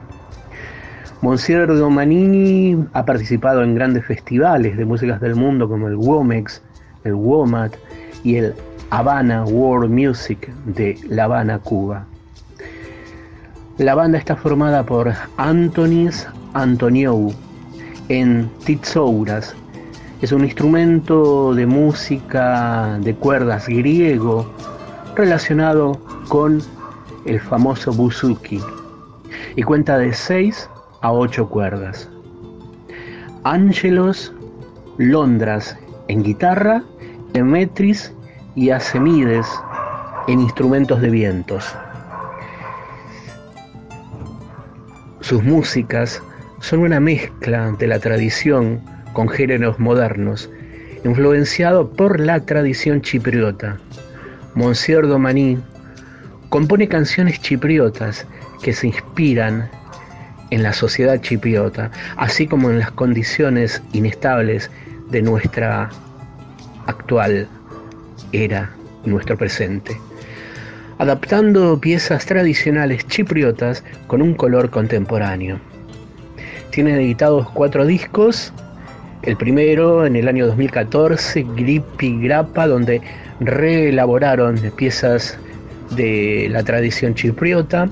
[1.21, 6.61] Monsieur Domanini ha participado en grandes festivales de músicas del mundo como el WOMEX,
[7.03, 7.75] el WOMAT
[8.23, 8.53] y el
[8.89, 12.05] Habana World Music de La Habana, Cuba.
[13.79, 17.33] La banda está formada por Antonis Antoniou
[18.07, 19.55] en titsouras.
[20.21, 24.47] Es un instrumento de música de cuerdas griego
[25.15, 26.61] relacionado con
[27.25, 28.61] el famoso buzuki
[29.55, 30.69] y cuenta de 6
[31.01, 32.07] a 8 cuerdas.
[33.43, 34.31] Ángelos
[34.97, 35.75] Londras
[36.09, 36.83] en guitarra,
[37.33, 38.13] Emetris
[38.53, 39.47] y Asemides
[40.27, 41.75] en instrumentos de vientos.
[45.23, 46.21] Sus músicas
[46.59, 48.81] son una mezcla de la tradición
[49.13, 50.49] con géneros modernos,
[51.05, 53.77] influenciado por la tradición chipriota.
[54.53, 55.57] Monsieur Domaní
[56.49, 58.27] compone canciones chipriotas
[58.61, 59.69] que se inspiran
[60.49, 64.69] en la sociedad chipriota, así como en las condiciones inestables
[65.09, 65.89] de nuestra
[66.85, 67.47] actual
[68.33, 68.69] era
[69.05, 69.97] nuestro presente,
[70.97, 75.59] adaptando piezas tradicionales chipriotas con un color contemporáneo.
[76.71, 78.53] Tienen editados cuatro discos,
[79.23, 83.01] el primero en el año 2014, Grippy Grappa, donde
[83.39, 85.37] reelaboraron piezas
[85.95, 87.89] de la tradición chipriota.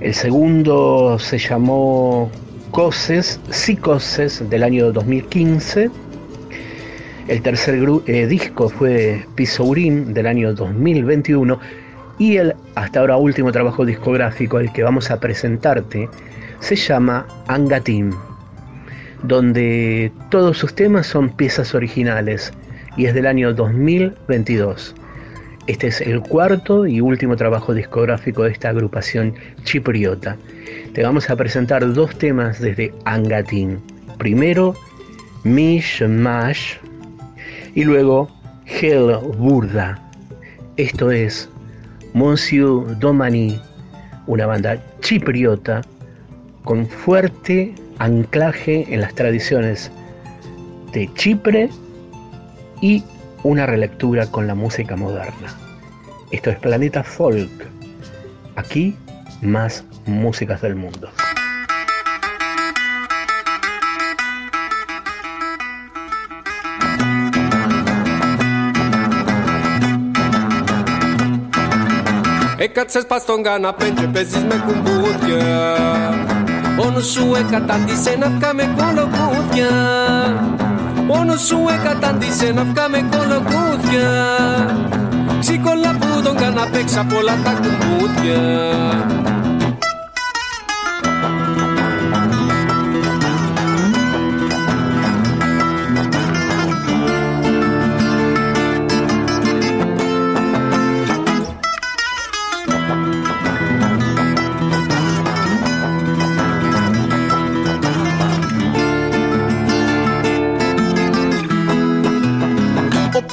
[0.00, 2.30] El segundo se llamó
[2.70, 5.90] Coses, Psicoses, del año 2015.
[7.28, 11.58] El tercer eh, disco fue Pisourim del año 2021
[12.20, 16.06] y el hasta ahora último trabajo discográfico, el que vamos a presentarte,
[16.60, 18.12] se llama Angatim,
[19.22, 22.52] donde todos sus temas son piezas originales
[22.98, 24.94] y es del año 2022.
[25.66, 29.34] Este es el cuarto y último trabajo discográfico de esta agrupación
[29.64, 30.36] chipriota.
[30.92, 33.78] Te vamos a presentar dos temas desde Angatim.
[34.18, 34.74] Primero,
[35.44, 36.74] Mish Mash
[37.74, 38.28] y luego
[38.66, 40.02] Hell Burda.
[40.76, 41.48] Esto es
[42.14, 43.60] Monsieur Domani,
[44.26, 45.82] una banda chipriota
[46.64, 49.90] con fuerte anclaje en las tradiciones
[50.92, 51.70] de Chipre
[52.80, 53.04] y
[53.44, 55.54] una relectura con la música moderna.
[56.30, 57.50] Esto es Planeta Folk.
[58.56, 58.96] Aquí
[59.40, 61.10] más músicas del mundo.
[72.72, 74.06] Έκατσες πας στον καναπέ και
[74.48, 75.76] με κουμπούδια
[76.76, 79.70] Μόνο σου εκατάντησε να βγάμε κολοκούδια
[81.06, 84.08] Μόνο σου εκατάντησε να βγάμε κολοκούδια
[85.40, 88.40] Ξύκολα που τον καναπέ ξαπ' όλα τα κουμπούδια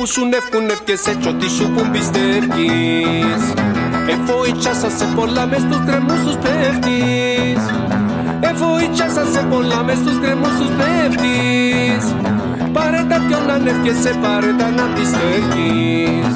[0.07, 3.41] σου νεύκουν εύκεσαι κι ό,τι σου που πιστεύεις
[4.13, 7.61] Εφώ η τσάσα σε πολλά μες στους τρεμους τους πέφτεις
[8.39, 12.03] Εφώ η τσάσα σε πολλά μες στους τρεμους τους πέφτεις
[12.73, 16.35] Πάρε τα πιο να νεύκεσαι, πάρε τα να πιστεύεις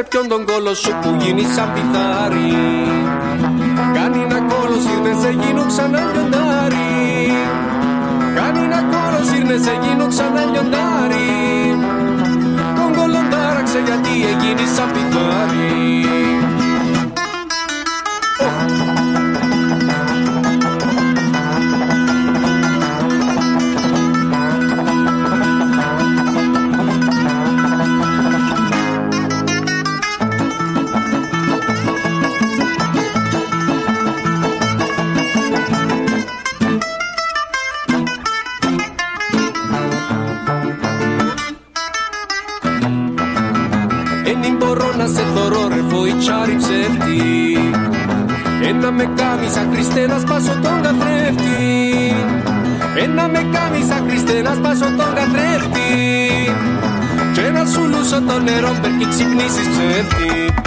[0.00, 2.52] σε ποιον τον κόλο σου που γίνει σαν πιθάρι.
[3.94, 6.88] Κάνει να κόλο ήρθε σε γίνω ξανά λιοντάρι.
[8.34, 11.28] Κάνει να κόλο ήρθε σε γίνω ξανά λιοντάρι.
[12.76, 15.99] Τον κόλο τάραξε γιατί έγινε σαν πιθάρι.
[49.54, 51.54] σακριστέ να σπάσω τον καθρέφτη.
[53.04, 55.90] Ένα με καμίσα σακριστέ να σπάσω τον καθρέφτη.
[57.34, 60.59] Και να σου λούσω το νερό περ' ξυπνήσεις ψεύτη.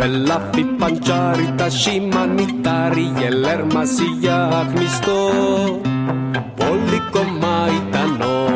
[0.00, 3.60] Πελάφι, παντζάρι, τα σιμανιτάρι, γελέρ
[4.20, 5.30] για αχμιστό,
[6.56, 8.48] πολύ κομμά ήτανό.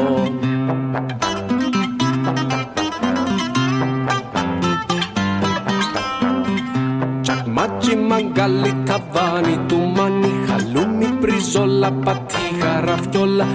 [7.21, 13.47] Τσακμάτσι, μαγκάλι, ταβάνι, τουμάνι, χαλούμι, πριζόλα, πατή, χαραφιόλα,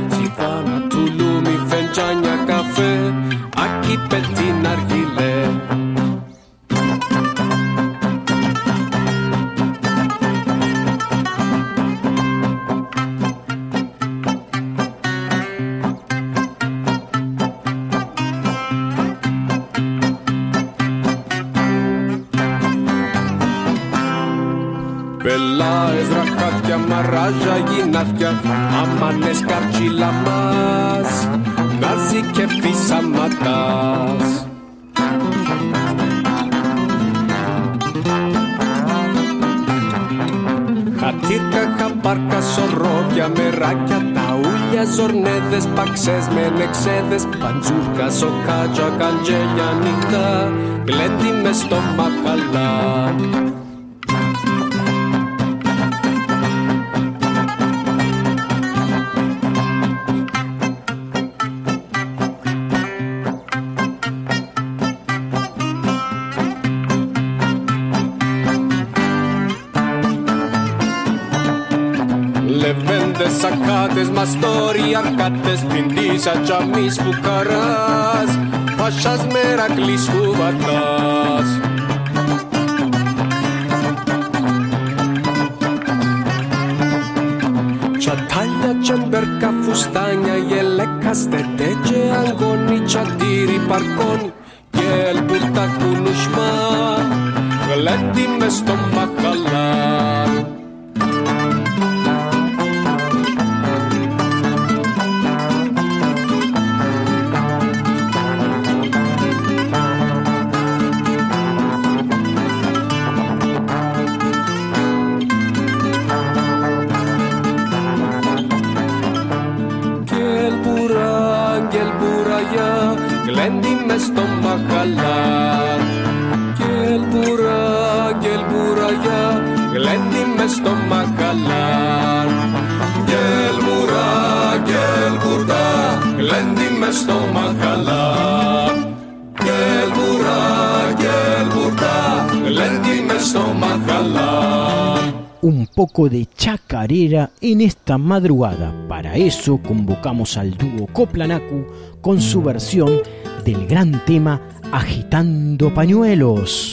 [147.97, 148.73] madrugada.
[148.87, 151.65] Para eso convocamos al dúo Coplanacu
[152.01, 152.99] con su versión
[153.43, 154.41] del gran tema
[154.71, 156.68] Agitando Pañuelos.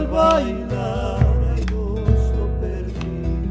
[0.00, 1.20] Al bailar,
[1.54, 3.42] airoso perfil.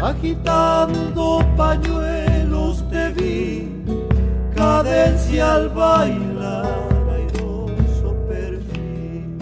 [0.00, 3.68] Agitando pañuelos te vi,
[4.54, 6.88] cadencia al bailar,
[7.18, 9.38] airoso perfil.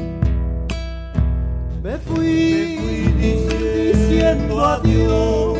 [1.82, 2.76] Me fui,
[3.18, 5.59] diciendo adiós,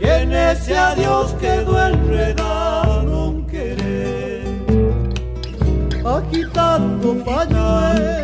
[0.00, 4.44] y en ese adiós quedó enredado un querer.
[6.04, 8.23] Agitando pañuelos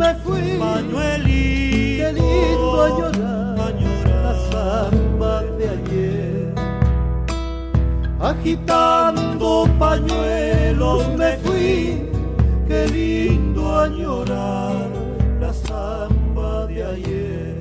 [0.00, 3.74] me fui, pañuelito, qué lindo a llorar,
[4.24, 6.54] la samba de ayer.
[8.30, 12.08] agitando pañuelos me fui,
[12.66, 14.88] qué lindo añorar
[15.38, 17.56] la samba de ayer.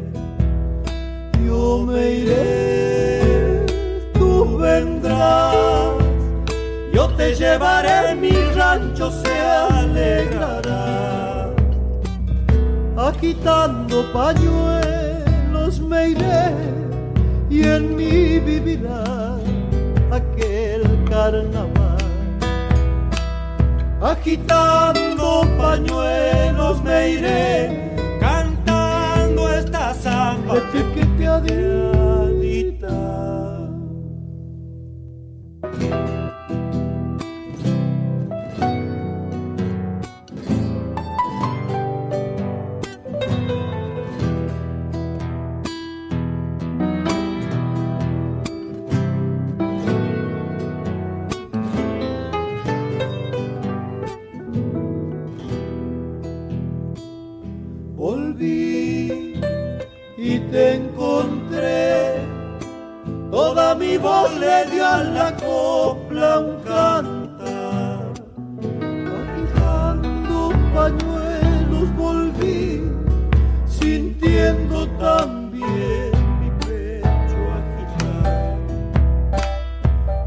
[1.45, 3.65] Yo me iré,
[4.13, 5.93] tú vendrás,
[6.93, 10.88] yo te llevaré, mi rancho se alegrará.
[12.99, 16.51] Agitando pañuelos me iré
[17.49, 19.37] y en mí vivirá
[20.11, 21.97] aquel carnaval.
[24.01, 31.79] Agitando pañuelos me iré, cantando esta samba chiquiteadita.
[31.95, 33.38] Volví
[64.01, 68.13] voz le dio a la copla un cantar.
[69.19, 72.83] Agitando pañuelos volví,
[73.67, 78.57] sintiendo también mi pecho agitar.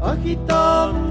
[0.01, 1.02] Agitando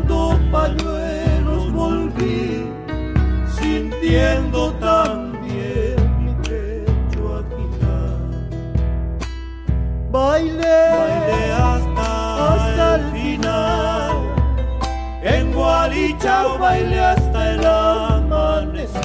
[16.73, 19.03] Bailé hasta el amanecer.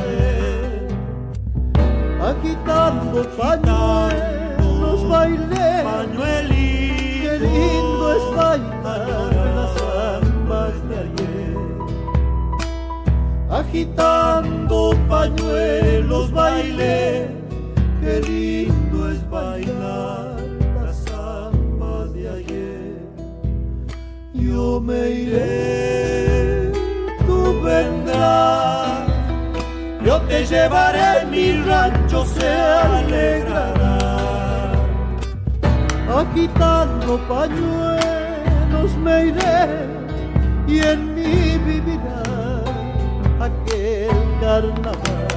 [2.30, 5.72] Agitando pañuelos bailé.
[7.22, 11.58] Qué lindo es bailar las zambas de ayer.
[13.50, 14.80] Agitando
[15.10, 17.28] pañuelos bailé.
[18.02, 20.38] Qué lindo es bailar
[20.86, 22.96] las zambas de ayer.
[24.34, 26.37] Yo me iré,
[27.68, 28.88] tú vendrás.
[30.04, 33.98] Yo te llevaré, mi rancho se alegrará.
[36.18, 39.68] Agitando pañuelos me iré
[40.68, 42.24] y en mí vivirá
[43.48, 45.28] aquel carnaval.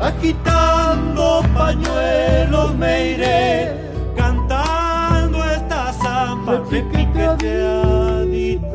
[0.00, 3.72] Agitando pañuelos me iré,
[4.16, 8.73] cantando esta samba chiquiteadita.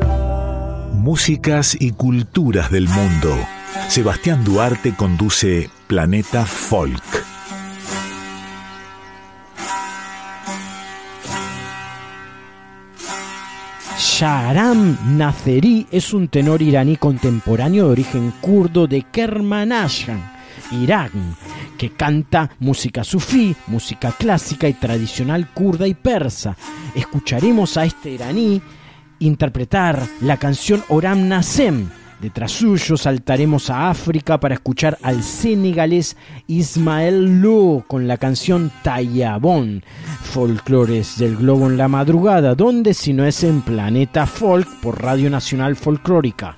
[1.00, 3.34] Músicas y culturas del mundo.
[3.88, 7.02] Sebastián Duarte conduce Planeta Folk.
[13.98, 20.34] Shahram Nazeri es un tenor iraní contemporáneo de origen kurdo de Kermanashah,
[20.70, 21.34] Irán,
[21.78, 26.58] que canta música sufí, música clásica y tradicional kurda y persa.
[26.94, 28.60] Escucharemos a este iraní
[29.20, 31.88] interpretar la canción Oram Nasem.
[32.20, 36.18] Detrás suyo saltaremos a África para escuchar al senegalés
[36.48, 39.82] Ismael Lo con la canción Tayabón.
[40.22, 45.30] Folclores del Globo en la madrugada, donde si no es en Planeta Folk por Radio
[45.30, 46.56] Nacional Folclórica.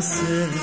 [0.00, 0.57] sen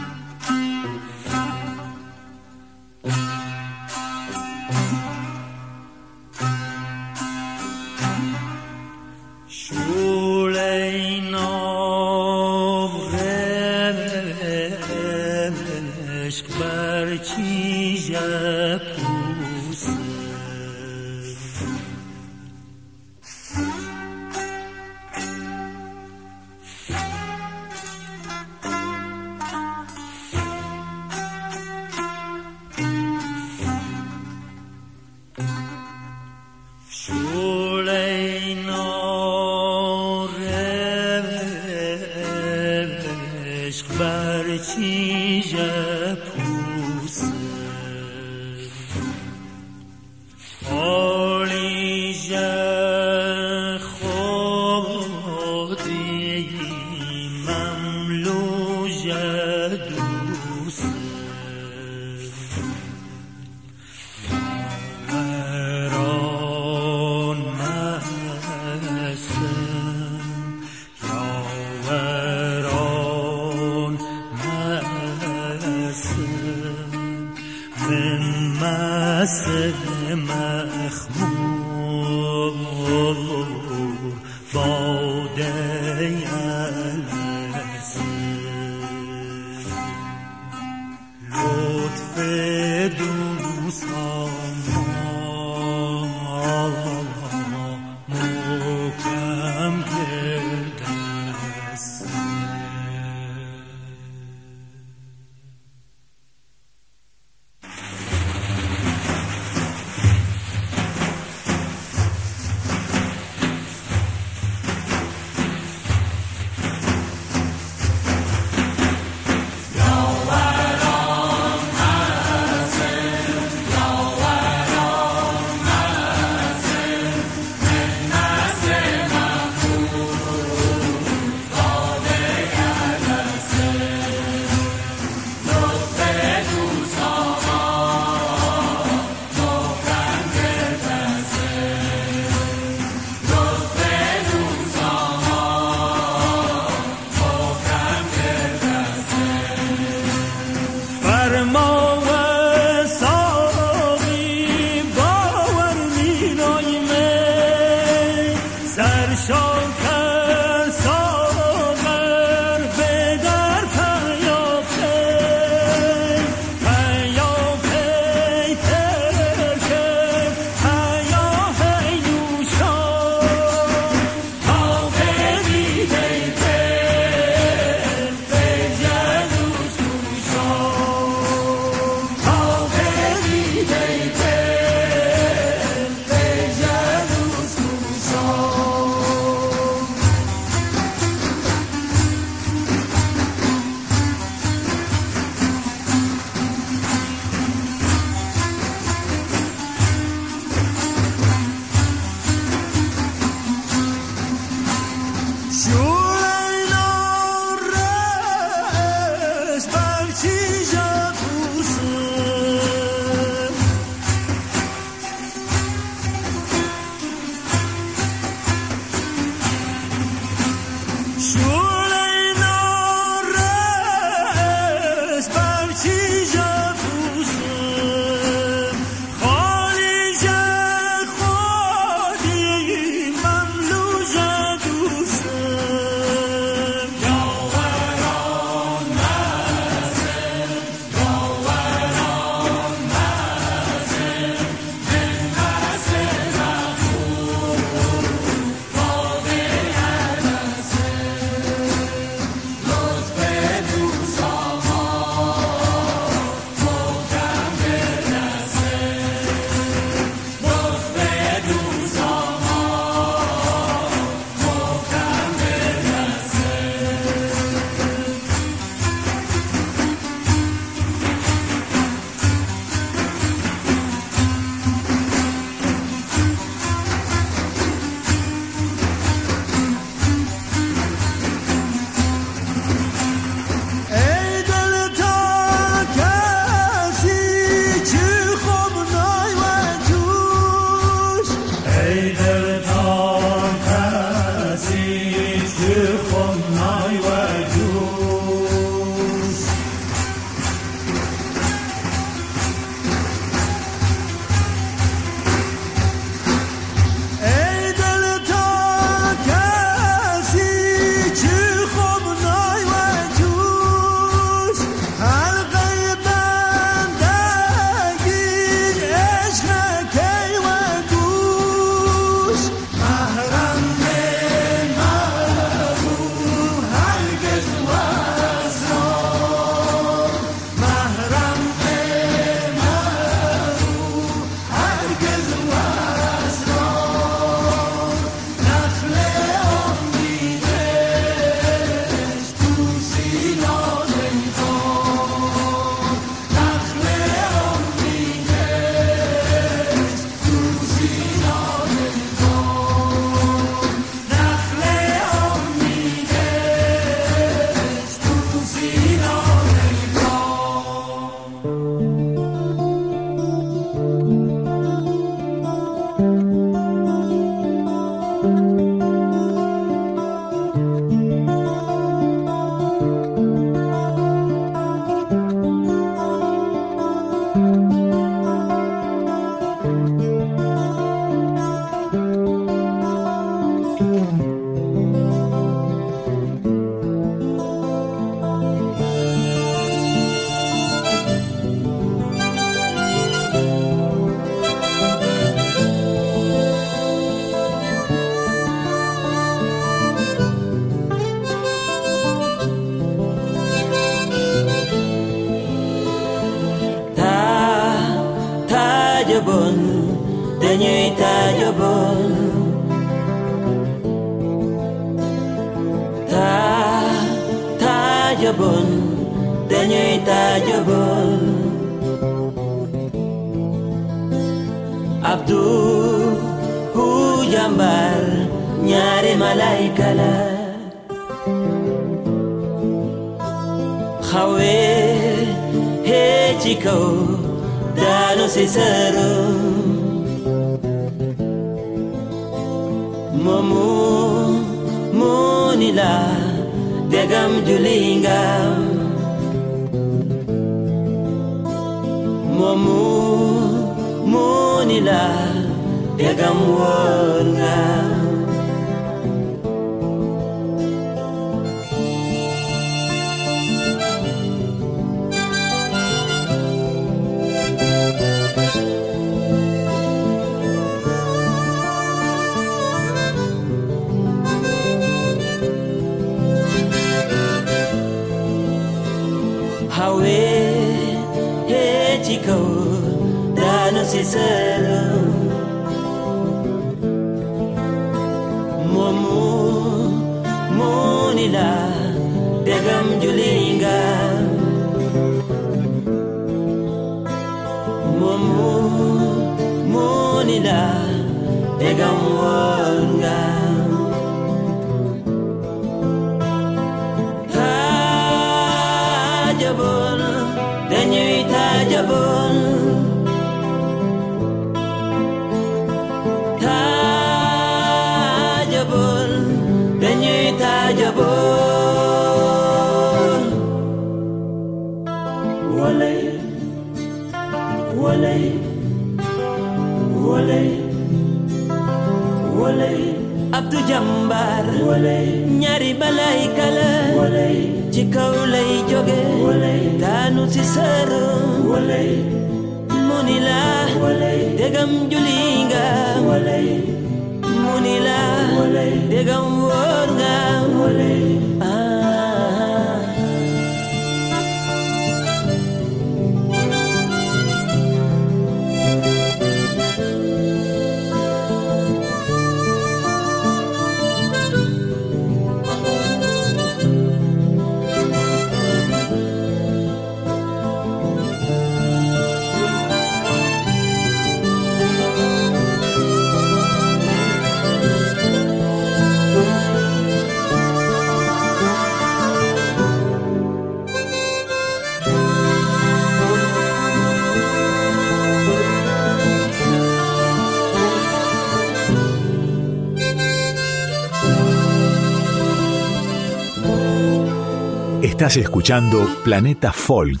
[598.02, 600.00] Estás escuchando Planeta Folk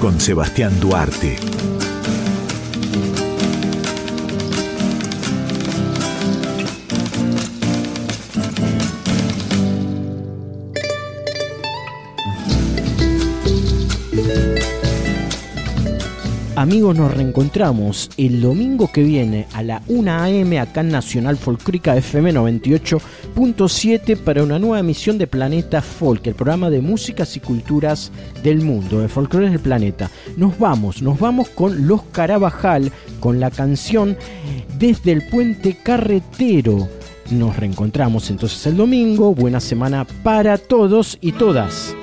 [0.00, 1.36] con Sebastián Duarte.
[16.62, 21.96] Amigos, nos reencontramos el domingo que viene a la 1 am acá en Nacional Folclórica
[21.96, 22.32] FM
[23.34, 28.60] 98.7 para una nueva emisión de Planeta Folk, el programa de músicas y culturas del
[28.60, 30.10] mundo, de folclores del planeta.
[30.36, 34.16] Nos vamos, nos vamos con Los Carabajal, con la canción
[34.78, 36.88] Desde el Puente Carretero.
[37.30, 39.34] Nos reencontramos entonces el domingo.
[39.34, 41.94] Buena semana para todos y todas.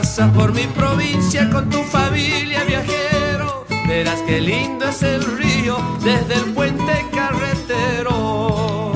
[0.00, 6.34] Pasas por mi provincia con tu familia viajero, verás qué lindo es el río desde
[6.34, 8.92] el puente carretero.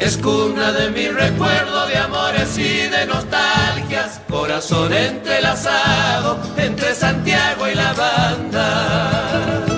[0.00, 7.74] Es cuna de mi recuerdo de amores y de nostalgias, corazón entrelazado entre Santiago y
[7.76, 9.69] la banda.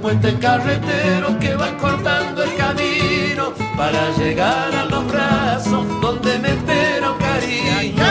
[0.00, 7.12] Puente carretero que va cortando el camino para llegar a los brazos donde me espera
[7.12, 8.04] un cariño.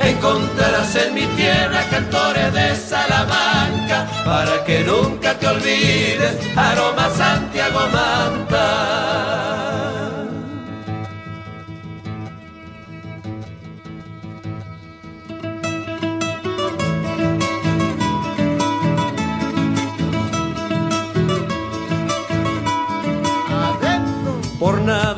[0.00, 9.65] Encontrarás en mi tierra cantores de Salamanca para que nunca te olvides, aroma Santiago Manta.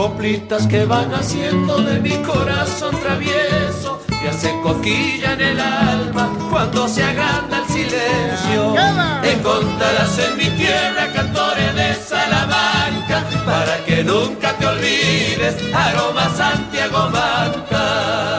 [0.00, 6.88] Coplitas que van haciendo de mi corazón travieso, que hace cosquilla en el alma cuando
[6.88, 8.74] se agranda el silencio.
[9.22, 18.29] Encontrarás en mi tierra cantores de Salamanca, para que nunca te olvides, aroma Santiago Manca.